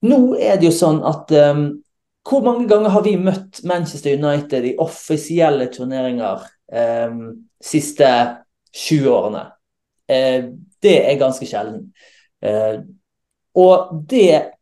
[0.09, 1.67] nå er det jo sånn at um,
[2.27, 7.21] Hvor mange ganger har vi møtt Manchester United i offisielle turneringer um,
[7.61, 8.09] siste
[8.73, 9.45] 20 årene?
[10.09, 10.51] Eh,
[10.83, 11.91] det er ganske sjelden.
[12.45, 12.79] Eh,
[13.57, 14.53] og det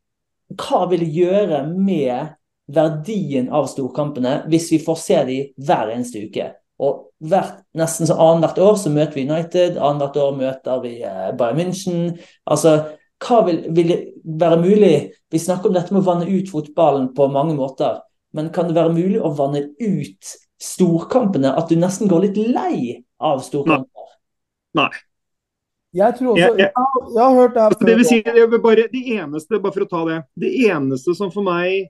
[0.55, 2.35] Hva vil det gjøre med
[2.71, 6.51] verdien av storkampene hvis vi får se dem hver eneste uke?
[6.85, 11.31] Og hvert, nesten så Annethvert år så møter vi United, annethvert år møter vi eh,
[11.39, 11.99] Bayern München.
[12.51, 12.77] Altså,
[13.25, 14.95] hva vil, vil, det være mulig
[15.33, 18.03] Vi snakker om dette med å vanne ut fotballen på mange måter.
[18.35, 21.55] men kan det være mulig å vanne ut storkampene?
[21.55, 24.09] At du nesten går litt lei av storkamper?
[24.75, 24.91] Nei.
[25.95, 27.87] Jeg tror også Jeg- jeg- Jeg, har- jeg har hørt det her før.
[27.87, 31.31] det vil si, det, bare, det eneste, bare for å ta det Det eneste som
[31.31, 31.89] for meg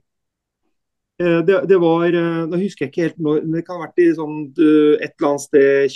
[1.19, 3.97] eh, det, det var eh, Nå husker jeg ikke helt når, det kan ha vært
[4.03, 5.89] i sånn eh, et eller annet sted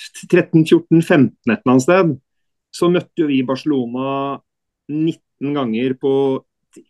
[0.00, 2.14] 2013-14-15 et eller annet sted.
[2.74, 4.38] Så møtte jo vi Barcelona
[4.90, 6.12] 19 ganger på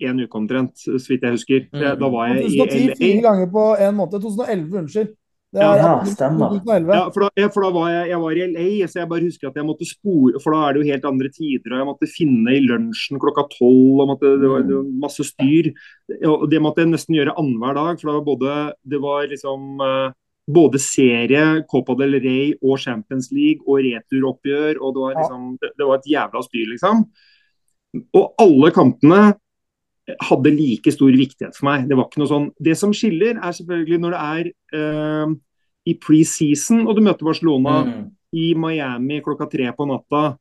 [0.05, 1.67] én uke omtrent, så vidt jeg husker.
[1.73, 4.21] Da var jeg i 2010 fire ganger på en måned.
[4.21, 5.15] 2011, unnskyld.
[5.51, 6.61] Det er ja, stemmer.
[6.63, 9.25] Ja, for da, ja, for da var jeg, jeg var i LA, så jeg bare
[9.27, 11.89] husker at jeg måtte spore For da er det jo helt andre tider, og jeg
[11.89, 15.73] måtte finne i lunsjen klokka tolv, og måtte, det, var, det var masse styr.
[16.31, 18.55] Og det måtte jeg nesten gjøre annenhver dag, for da var både
[18.95, 20.15] Det var liksom eh,
[20.61, 25.75] både serie, Copa del Rey og Champions League og returoppgjør, og det var liksom Det,
[25.75, 27.07] det var et jævla styr, liksom.
[28.15, 29.25] Og alle kampene
[30.21, 31.89] hadde like stor viktighet for meg.
[31.89, 35.35] Det var ikke noe sånn Det som skiller, er selvfølgelig når det er eh,
[35.87, 38.11] i preseason og du møter Barcelona Mm.
[38.37, 40.37] i Miami klokka tre på natta.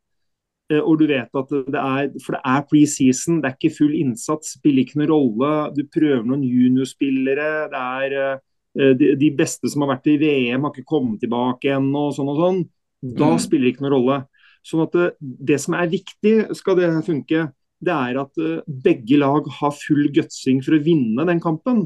[0.71, 3.93] eh, Og du vet at det er For det er preseason, det er ikke full
[3.95, 5.73] innsats, spiller ikke noen rolle.
[5.75, 7.69] Du prøver noen juniorspillere.
[7.71, 8.39] Det er
[8.77, 12.13] eh, de, de beste som har vært i VM, har ikke kommet tilbake ennå, og
[12.15, 12.59] sånn og sånn.
[13.01, 13.39] Da Mm.
[13.39, 14.27] spiller det ikke noen rolle.
[14.63, 19.19] Sånn at det, det som er viktig, skal det funke, det er at eh, begge
[19.19, 21.85] lag har full gutsing for å vinne den kampen.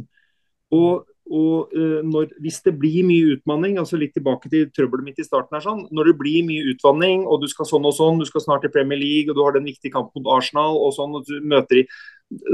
[0.74, 5.22] Og, og eh, når, hvis det blir mye utmanning, altså litt tilbake til trøbbelet mitt
[5.22, 8.20] i starten her sånn, Når det blir mye utvanning, og du skal sånn og sånn,
[8.22, 10.96] du skal snart til Premier League, og du har den viktige kampen mot Arsenal, og
[10.98, 11.88] sånn, og du møter de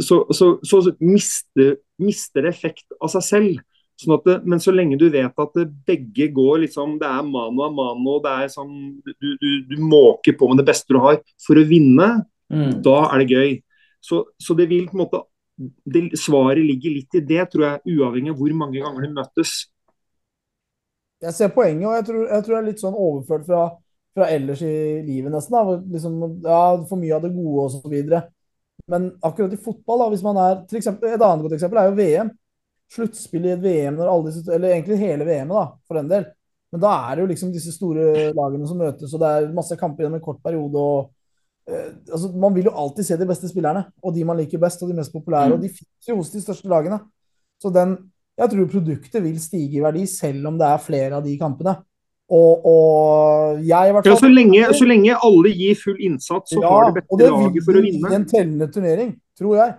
[0.03, 3.61] Så, så, så mister, mister det effekt av seg selv.
[3.99, 7.69] Sånn det, men så lenge du vet at begge går liksom, Det er mano a
[7.71, 8.73] mano, det er sånn
[9.03, 12.07] du, du, du måker på med det beste du har for å vinne,
[12.49, 12.79] Mm.
[12.85, 13.51] da er det gøy.
[14.01, 15.23] Så, så det vil på en måte
[15.59, 19.53] det, Svaret ligger litt i det, tror jeg, uavhengig av hvor mange ganger de møtes.
[21.19, 23.63] Jeg ser poenget, og jeg tror, jeg tror det er litt sånn overført fra,
[24.15, 25.57] fra ellers i livet, nesten.
[25.57, 25.75] Da.
[25.95, 28.21] Liksom, ja, for mye av det gode og så videre.
[28.89, 31.89] Men akkurat i fotball, da, hvis man er til eksempel, Et annet godt eksempel er
[31.89, 32.31] jo VM.
[32.89, 36.25] Sluttspill i et VM når alle disse, eller egentlig hele VM-et, da, for den del.
[36.71, 39.77] Men da er det jo liksom disse store lagene som møtes, og det er masse
[39.77, 40.79] kamper gjennom en kort periode.
[40.79, 41.11] og
[42.11, 44.89] altså, Man vil jo alltid se de beste spillerne, og de man liker best, og
[44.89, 45.49] de mest populære.
[45.49, 45.53] Mm.
[45.53, 46.99] Og de finnes jo hos de største lagene.
[47.61, 47.97] Så den,
[48.39, 51.75] jeg tror produktet vil stige i verdi, selv om det er flere av de kampene.
[52.29, 56.61] Og, og jeg i hvert Ja, så, lenge, så lenge alle gir full innsats, så
[56.61, 58.11] Ja, har det beste laget for å vinne.
[58.15, 59.73] en tellende turnering, tror jeg.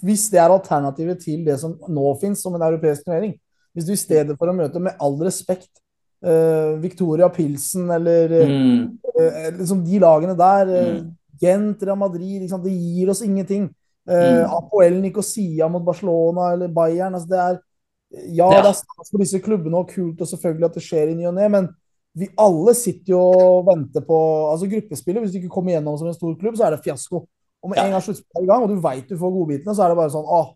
[0.00, 3.34] Hvis det er alternativet til det som nå finnes som en europeisk turnering.
[3.74, 5.89] Hvis du i stedet for å møte, med all respekt, eh,
[6.80, 8.98] Victoria Pilsen eller eh, Mm.
[9.20, 11.16] eh, liksom de lagene der, eh, Mm.
[11.40, 13.70] Gent, Real Madrid, liksom, det gir oss ingenting.
[14.08, 14.50] Eh, Mm.
[14.58, 17.14] Apoel Nicosia mot Barcelona eller Bayern.
[17.14, 17.60] Altså det er,
[18.34, 18.62] ja, Ja.
[18.62, 21.26] det er stas for disse klubbene og kult og selvfølgelig at det skjer i ny
[21.26, 21.68] og ne, men
[22.14, 25.22] vi alle sitter jo og venter på altså gruppespillet.
[25.22, 27.26] Hvis du ikke kommer gjennom som en stor klubb, så er det fiasko.
[27.62, 27.84] Og med Ja.
[27.86, 29.96] en gang sluttspillet er i gang, og du veit du får godbitene, så er det
[29.96, 30.48] bare sånn åh,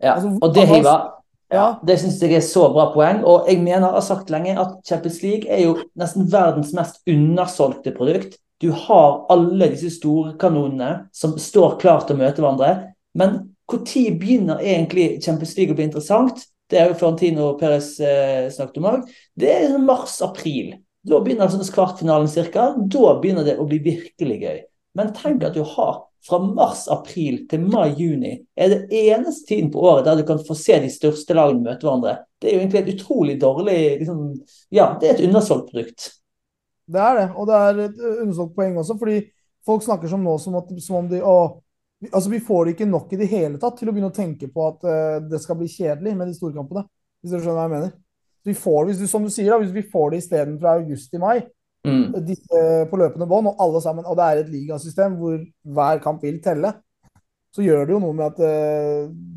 [0.00, 1.10] Ja, Altså, og det hiver
[1.52, 1.78] ja.
[1.86, 3.22] Det syns jeg er så bra poeng.
[3.24, 7.00] Og jeg mener, jeg har sagt lenge, at Champions League er jo nesten verdens mest
[7.08, 8.36] undersolgte produkt.
[8.60, 12.72] Du har alle disse store kanonene som står klar til å møte hverandre.
[13.18, 13.38] Men
[13.70, 16.42] når begynner egentlig Champions League å bli interessant?
[16.68, 19.06] Det er jo Florentino Perez eh, snakket om òg.
[19.38, 20.74] Det er mars-april.
[21.08, 22.74] Da begynner sånn kvartfinalen cirka.
[22.76, 24.58] Da begynner det å bli virkelig gøy.
[24.98, 30.06] Men tenk at du har fra mars-april til mai-juni er det eneste tiden på året
[30.06, 32.16] der du kan få se de største lagene møte hverandre.
[32.40, 34.22] Det er jo egentlig et utrolig dårlig liksom,
[34.74, 36.10] Ja, det er et undersolgt produkt.
[36.88, 39.20] Det er det, og det er et ø, undersolgt poeng også, fordi
[39.66, 41.38] folk snakker som nå som, at, som om de å,
[42.12, 44.46] Altså, vi får det ikke nok i det hele tatt til å begynne å tenke
[44.54, 46.84] på at uh, det skal bli kjedelig med de storkampene.
[47.18, 47.96] Hvis dere skjønner hva jeg mener.
[48.46, 51.10] Vi får, hvis du, som du sier, da, hvis vi får det isteden fra august
[51.10, 51.40] til mai,
[51.86, 52.12] Mm.
[52.26, 52.60] disse
[52.90, 56.40] på løpende bånd, og alle sammen, og det er et ligasystem hvor hver kamp vil
[56.42, 56.72] telle,
[57.54, 58.40] så gjør det jo noe med at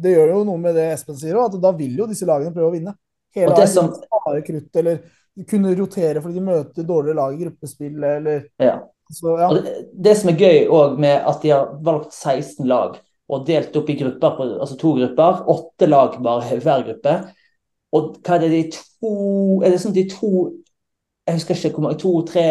[0.03, 2.51] Det gjør jo noe med det Espen sier òg, at da vil jo disse lagene
[2.53, 2.95] prøve å vinne.
[3.35, 4.99] Hele Og det som- Spare krutt, eller
[5.47, 8.79] kunne rotere fordi de møter dårligere lag i gruppespillet, eller Ja.
[9.11, 9.47] så, ja.
[9.53, 13.75] Det, det som er gøy òg med at de har valgt 16 lag og delt
[13.75, 17.31] opp i grupper, på, altså to grupper, åtte lag bare hver gruppe.
[17.93, 20.51] Og hva er det de to Er det sånn at de to
[21.27, 22.43] jeg husker ikke hvor mange, to-tre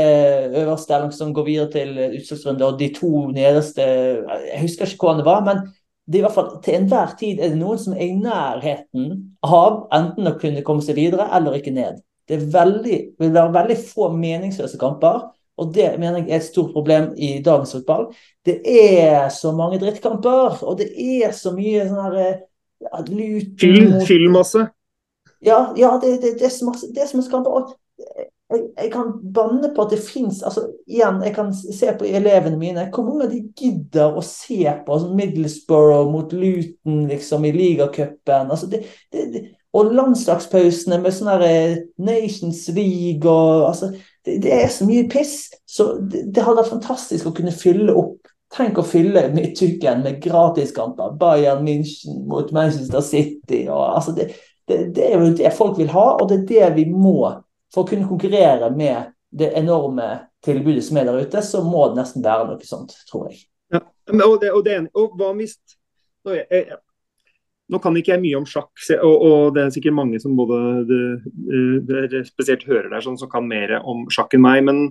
[0.62, 5.06] øverste eller noe som går videre til utslagsrunde, og de to nederste Jeg husker ikke
[5.06, 5.64] hvordan det var, men
[6.06, 9.10] det er i hvert fall til enhver tid er det noen som er i nærheten
[9.46, 12.00] av enten å kunne komme seg videre eller ikke ned.
[12.26, 15.28] Det er veldig, vil være veldig få meningsløse kamper,
[15.60, 18.08] og det mener jeg er et stort problem i dagens fotball.
[18.46, 23.96] Det er så mange drittkamper, og det er så mye sånn her ja, Luton Fyll,
[24.08, 24.66] fyll masse.
[25.44, 27.58] Ja, ja det, det, det, er så masse, det er så masse kamper.
[27.60, 32.08] Og jeg, jeg kan banne på at det fins altså, Igjen, jeg kan se på
[32.08, 32.88] elevene mine.
[32.94, 38.50] Hvor mange av de gidder å se på altså, Middlesbrough mot Luton liksom, i ligacupen?
[38.50, 38.82] Altså, det,
[39.70, 41.44] og landslagspausene med sånn
[42.02, 43.92] Nations League og altså,
[44.26, 45.44] det, det er så mye piss.
[45.68, 48.18] Så det, det hadde vært fantastisk å kunne fylle opp.
[48.50, 51.14] Tenk å fylle midtuken med gratiskamper.
[51.20, 53.62] Bayern München mot Manchester City.
[53.68, 54.32] Og, altså, det,
[54.66, 57.30] det er jo det folk vil ha, og det er det vi må
[57.72, 60.08] for å kunne konkurrere med det enorme
[60.44, 63.44] tilbudet som er der ute, så må det nesten være noe sånt, tror jeg.
[63.70, 65.54] Ja, og, det, og, det, og hva hvis
[66.26, 66.80] nå, jeg, jeg,
[67.70, 70.58] nå kan ikke jeg mye om sjakk, og, og det er sikkert mange som både
[70.88, 71.04] det,
[71.54, 74.64] eh, det, spesielt hører der, sånn, som kan mer om sjakk enn meg.
[74.66, 74.82] Men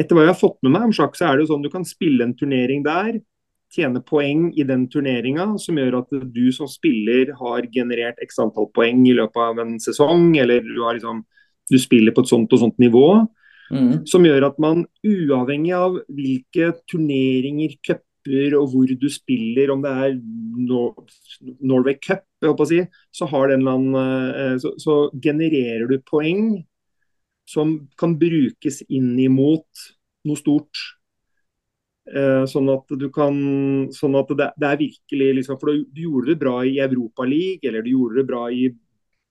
[0.00, 1.72] etter hva jeg har fått med meg om sjakk, så er det jo sånn du
[1.72, 3.20] kan spille en turnering der,
[3.76, 8.68] tjene poeng i den turneringa, som gjør at du som spiller har generert x antall
[8.74, 11.24] poeng i løpet av en sesong, eller du, har liksom,
[11.70, 13.26] du spiller på et sånt og sånt nivå
[13.66, 14.06] Mm.
[14.06, 19.90] som gjør at man uavhengig av hvilke turneringer, cuper og hvor du spiller, om det
[19.90, 20.14] er
[20.66, 20.94] Nor
[21.60, 22.24] Norway Cup,
[22.66, 22.80] si,
[23.14, 26.64] så, annen, eh, så, så genererer du poeng
[27.46, 29.86] som kan brukes inn imot
[30.26, 30.82] noe stort.
[32.06, 33.36] Eh, sånn at du kan
[33.94, 37.26] sånn at det, det er virkelig liksom, For du, du gjorde det bra i Europa
[37.26, 38.68] League, eller du gjorde det bra i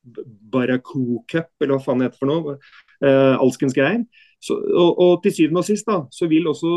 [0.05, 2.55] Barakou Cup, eller hva faen det heter for noe.
[3.01, 4.05] Eh, alskens greier.
[4.43, 6.75] Så, og, og til syvende og sist da, så vil også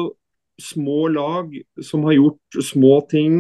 [0.59, 1.53] små lag
[1.85, 3.39] som har gjort små ting,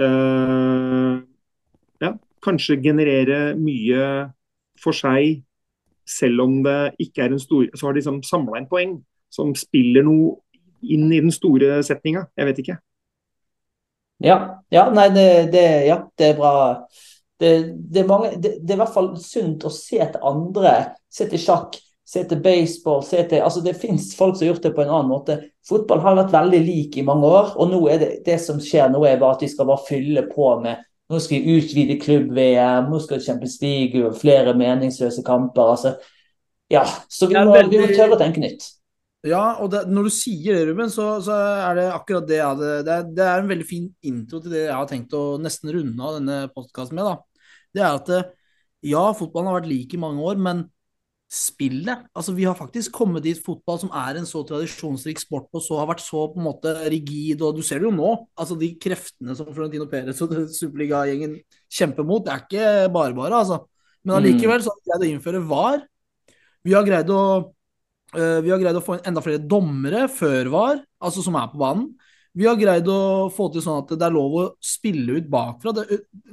[0.00, 1.14] eh,
[2.04, 2.12] ja,
[2.44, 4.02] kanskje generere mye
[4.80, 5.42] for seg,
[6.08, 8.94] selv om det ikke er en stor Så har de liksom samla inn poeng
[9.28, 10.38] som spiller noe
[10.80, 12.28] inn i den store setninga.
[12.38, 12.78] Jeg vet ikke.
[14.24, 14.38] Ja,
[14.74, 16.52] ja, nei, det, det, ja, det er bra.
[17.38, 17.50] Det,
[17.90, 20.72] det, er mange, det, det er i hvert fall sunt å se til andre.
[21.12, 21.78] Se til sjakk,
[22.08, 23.04] se til baseball.
[23.06, 25.38] Se til, altså det fins folk som har gjort det på en annen måte.
[25.68, 28.90] Fotball har vært veldig lik i mange år, og nå er det, det som skjer
[28.92, 32.90] nå, er bare at vi skal bare fylle på med Nå skal vi utvide klubb-VM,
[32.92, 35.70] nå skal Champions League, flere meningsløse kamper.
[35.72, 35.94] altså
[36.68, 38.66] Ja, så vi må, vi må tørre å tenke nytt.
[39.26, 42.46] Ja, og det, når du sier det, Ruben, så, så er det akkurat det jeg
[42.46, 45.22] hadde det er, det er en veldig fin intro til det jeg har tenkt å
[45.42, 47.08] nesten runde av denne podkasten med.
[47.08, 47.48] da.
[47.74, 48.28] Det er at eh,
[48.92, 50.68] ja, fotballen har vært lik i mange år, men
[51.28, 55.60] spillet Altså, vi har faktisk kommet dit fotball som er en så tradisjonsrik sport og
[55.60, 58.14] så har vært så på en måte rigid, og du ser det jo nå.
[58.38, 63.42] Altså, de kreftene som Florentino Perez og Superliga-gjengen kjemper mot, det er ikke bare bare,
[63.42, 63.64] altså.
[64.06, 65.82] Men allikevel så har vi greid å innføre VAR.
[66.64, 67.22] Vi har greid å
[68.14, 71.60] vi har greid å få inn enda flere dommere før VAR, altså som er på
[71.60, 71.90] banen.
[72.38, 75.72] Vi har greid å få til sånn at det er lov å spille ut bakfra.
[75.74, 75.86] Det,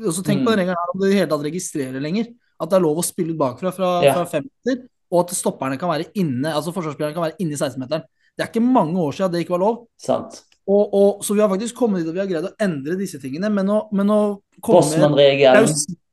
[0.03, 2.30] og så Tenk på den regelen her om du i det hele tatt registrerer lenger.
[2.61, 4.13] At det er lov å spille ut bakfra fra, Ja.
[4.13, 7.59] fra fem meter, og at stopperne kan være inne, altså forsvarsspillerne kan være inne i
[7.59, 8.05] 16-meteren.
[8.36, 9.82] Det er ikke mange år siden det ikke var lov.
[9.97, 10.43] Sant.
[10.67, 13.19] Og, og, så vi har faktisk kommet dit at vi har greid å endre disse
[13.21, 13.51] tingene.
[13.53, 14.21] Men å, men å
[14.59, 15.69] komme Bossmann-regelen.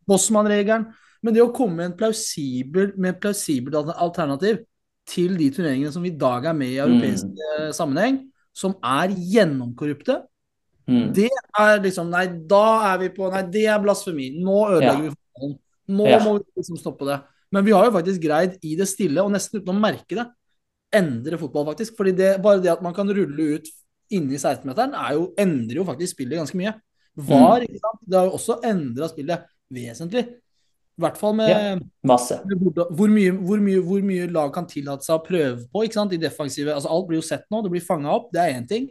[0.08, 0.90] Bossmann-regelen.
[1.22, 4.62] Men det å komme med en plausibel, med et plausibelt alternativ
[5.08, 7.72] til de turneringene som i dag er med i europeisk mm.
[7.76, 8.20] sammenheng,
[8.54, 10.22] som er gjennomkorrupte,
[10.88, 11.12] Mm.
[11.14, 11.28] det
[11.58, 14.32] er liksom Nei, da er vi på Nei, det er blasfemi.
[14.42, 15.10] Nå ødelegger Ja.
[15.10, 15.58] vi fotballen.
[15.88, 16.18] Nå Ja.
[16.18, 17.22] må vi liksom stoppe det.
[17.52, 20.26] Men vi har jo faktisk greid i det stille, og nesten uten å merke det,
[20.92, 21.96] endre fotball, faktisk.
[21.96, 23.66] Fordi det, bare det at man kan rulle ut
[24.10, 26.74] inni 16-meteren, er endrer jo faktisk spillet ganske mye.
[27.16, 28.00] VAR, ikke sant.
[28.08, 30.41] Det har jo også endra spillet vesentlig.
[31.02, 31.74] I hvert fall med Ja.
[31.76, 35.82] Med hvor, hvor, mye, hvor, mye, hvor mye lag kan tillate seg å prøve på
[35.86, 36.14] ikke sant?
[36.14, 38.68] i defensive altså Alt blir jo sett nå, det blir fanga opp, det er én
[38.70, 38.88] ting.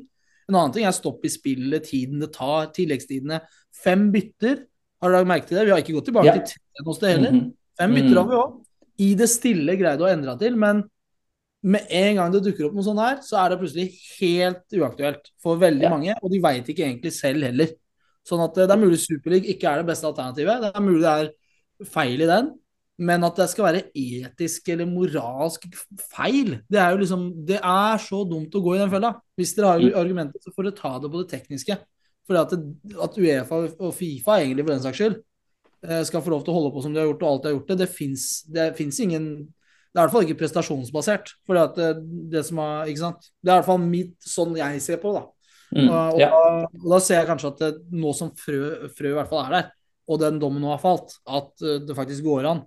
[0.50, 3.40] En annen ting er stopp i spillet, tiden det tar, tilleggstidene.
[3.84, 4.66] Fem bytter,
[5.02, 5.66] har dere merket det?
[5.66, 6.34] Vi har ikke gått tilbake Ja.
[6.40, 7.32] til tre hos det heller.
[7.32, 7.54] Mhm.
[7.80, 8.18] Fem bytter Mm.
[8.18, 8.58] har vi òg.
[9.00, 10.84] I det stille greide å endre til, men
[11.64, 13.88] med en gang det dukker opp noe sånt her, så er det plutselig
[14.20, 15.90] helt uaktuelt for veldig Ja.
[15.90, 17.70] mange, og de veit ikke egentlig selv heller.
[18.28, 20.62] Sånn at eh, det er mulig Superliga ikke er det beste alternativet.
[20.62, 21.32] Det er mulig det er
[21.90, 22.52] feil i den,
[23.02, 25.64] men at det skal være etisk eller moralsk
[26.12, 29.16] feil, det er jo liksom Det er så dumt å gå i den fella.
[29.40, 29.96] Hvis dere har Mm.
[29.98, 31.78] argumenter, så får dere ta det på det tekniske.
[32.28, 35.16] For at, det, at Uefa og Fifa, egentlig for den saks skyld,
[35.84, 37.50] eh, skal få lov til å holde på som de har gjort, og alt de
[37.50, 37.78] har gjort det.
[38.54, 39.48] Det fins ingen
[39.94, 41.34] Det er i hvert fall ikke prestasjonsbasert.
[41.46, 43.26] For det, det som er Ikke sant.
[43.44, 45.24] Det er i hvert fall mitt, sånn jeg ser på det.
[45.24, 45.28] da.
[45.82, 45.90] Mm.
[45.90, 46.30] Og, og, Ja.
[46.30, 49.46] da, og da ser jeg kanskje at det, nå som frø, frø i hvert fall
[49.46, 49.72] er der,
[50.12, 52.64] og den dommen nå har falt, at eh, det faktisk går an,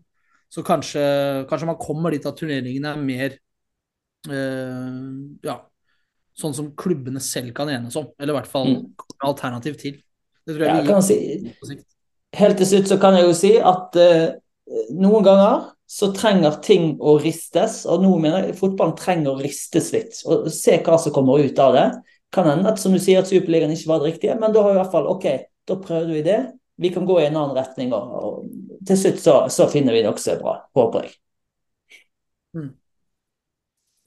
[0.54, 1.02] så kanskje,
[1.50, 3.36] kanskje man kommer dit at turneringene er mer
[4.30, 5.00] eh,
[5.44, 5.56] ja,
[6.38, 8.08] sånn som klubbene selv kan enes om.
[8.18, 8.86] Eller i hvert fall Mm.
[9.28, 10.00] alternativ til.
[10.46, 11.18] Det tror Ja, jeg jeg kan si,
[12.36, 14.34] helt til slutt så kan jeg jo si at uh,
[14.92, 19.92] noen ganger så trenger ting å ristes, og nå mener jeg fotballen trenger å ristes
[19.94, 20.18] litt.
[20.26, 21.86] og Se hva som kommer ut av det.
[22.34, 24.72] Kan hende at som du sier at Superligaen ikke var det riktige, men da har
[24.72, 25.26] vi i hvert fall OK,
[25.68, 26.40] da prøvde vi det.
[26.76, 30.02] Vi kan gå i en annen retning, og, og til slutt så, så, finner vi
[30.02, 31.14] det også bra, håper jeg.
[32.54, 32.70] Mm.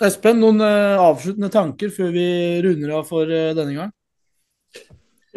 [0.07, 2.27] Espen, noen uh, avsluttende tanker før vi
[2.65, 3.93] runder av for uh, denne gang?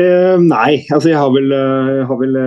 [0.01, 1.55] Uh, nei, altså jeg har vel,
[2.09, 2.41] har vel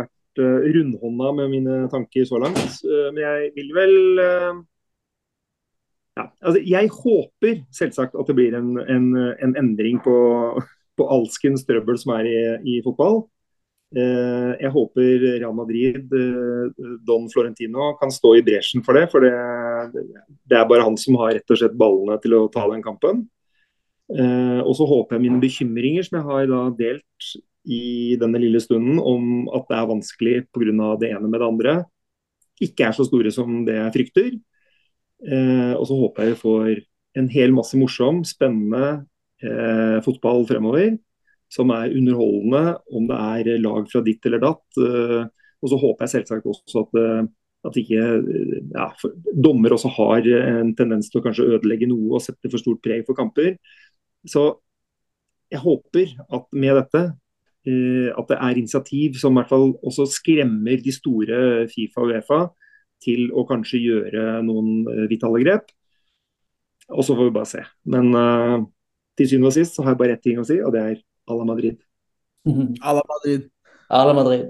[0.00, 0.12] vært
[0.42, 2.80] rundhånda med mine tanker så langt.
[2.84, 3.94] men jeg vil vel
[6.16, 10.16] ja, altså jeg håper selvsagt at det blir en, en, en endring på,
[10.96, 12.36] på alskens trøbbel som er i,
[12.76, 13.22] i fotball.
[13.94, 19.06] Eh, jeg håper Real Madrid, eh, Don Florentino, kan stå i bresjen for det.
[19.12, 19.32] For det,
[20.42, 23.26] det, er bare han som har rett og slett ballene til å ta den kampen.
[24.10, 27.30] Eh, og så håper jeg mine bekymringer, som jeg har da delt
[27.66, 30.98] i denne lille stunden, om at det er vanskelig pga.
[30.98, 31.84] det ene med det andre,
[32.62, 34.30] ikke er så store som det jeg frykter.
[35.76, 36.70] og så håper jeg vi får
[37.18, 39.04] en hel masse morsom, spennende
[40.04, 40.96] fotball fremover
[41.52, 44.64] som er underholdende, om det er lag fra ditt eller datt.
[44.82, 45.26] Eh,
[45.62, 47.28] og så håper jeg selvsagt også at, eh,
[47.66, 48.06] at ikke
[48.74, 48.88] ja,
[49.34, 53.06] dommer også har en tendens til å kanskje ødelegge noe og sette for stort preg
[53.06, 53.56] for kamper.
[54.26, 54.48] Så
[55.52, 57.02] jeg håper at med dette
[57.70, 61.40] eh, at det er initiativ som i hvert fall også skremmer de store
[61.70, 62.44] Fifa og Uefa
[63.02, 65.68] til å kanskje gjøre noen vitale grep.
[66.90, 67.60] Og så får vi bare se.
[67.92, 68.14] Men
[69.18, 70.96] til syvende og sist så har jeg bare ett ting å si, og det er
[71.26, 71.78] à la Madrid.
[72.80, 73.50] À la Madrid.
[73.88, 74.46] À la Madrid.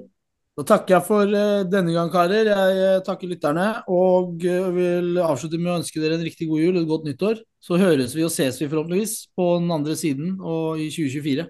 [0.57, 2.49] Da takker jeg for uh, denne gang, karer.
[2.49, 3.67] Jeg uh, takker lytterne.
[3.93, 7.11] Og uh, vil avslutte med å ønske dere en riktig god jul og et godt
[7.11, 7.43] nyttår.
[7.61, 11.47] Så høres vi og ses vi forhåpentligvis på den andre siden og i 2024.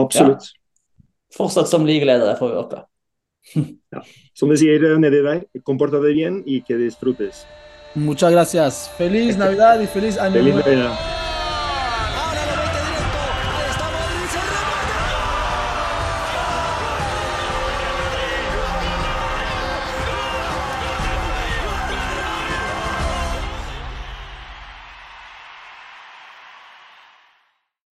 [0.00, 0.48] Absolutt.
[0.48, 0.56] Ja.
[1.36, 2.82] Fortsatt som ligaledere, får vi håpe.
[3.94, 4.04] ja.
[4.36, 7.44] Som de sier nedi der, comporta de bien y que disfrutes.
[7.94, 8.88] Muchas gracias.
[8.96, 11.19] Feliz Navidad y feliz año nuevo.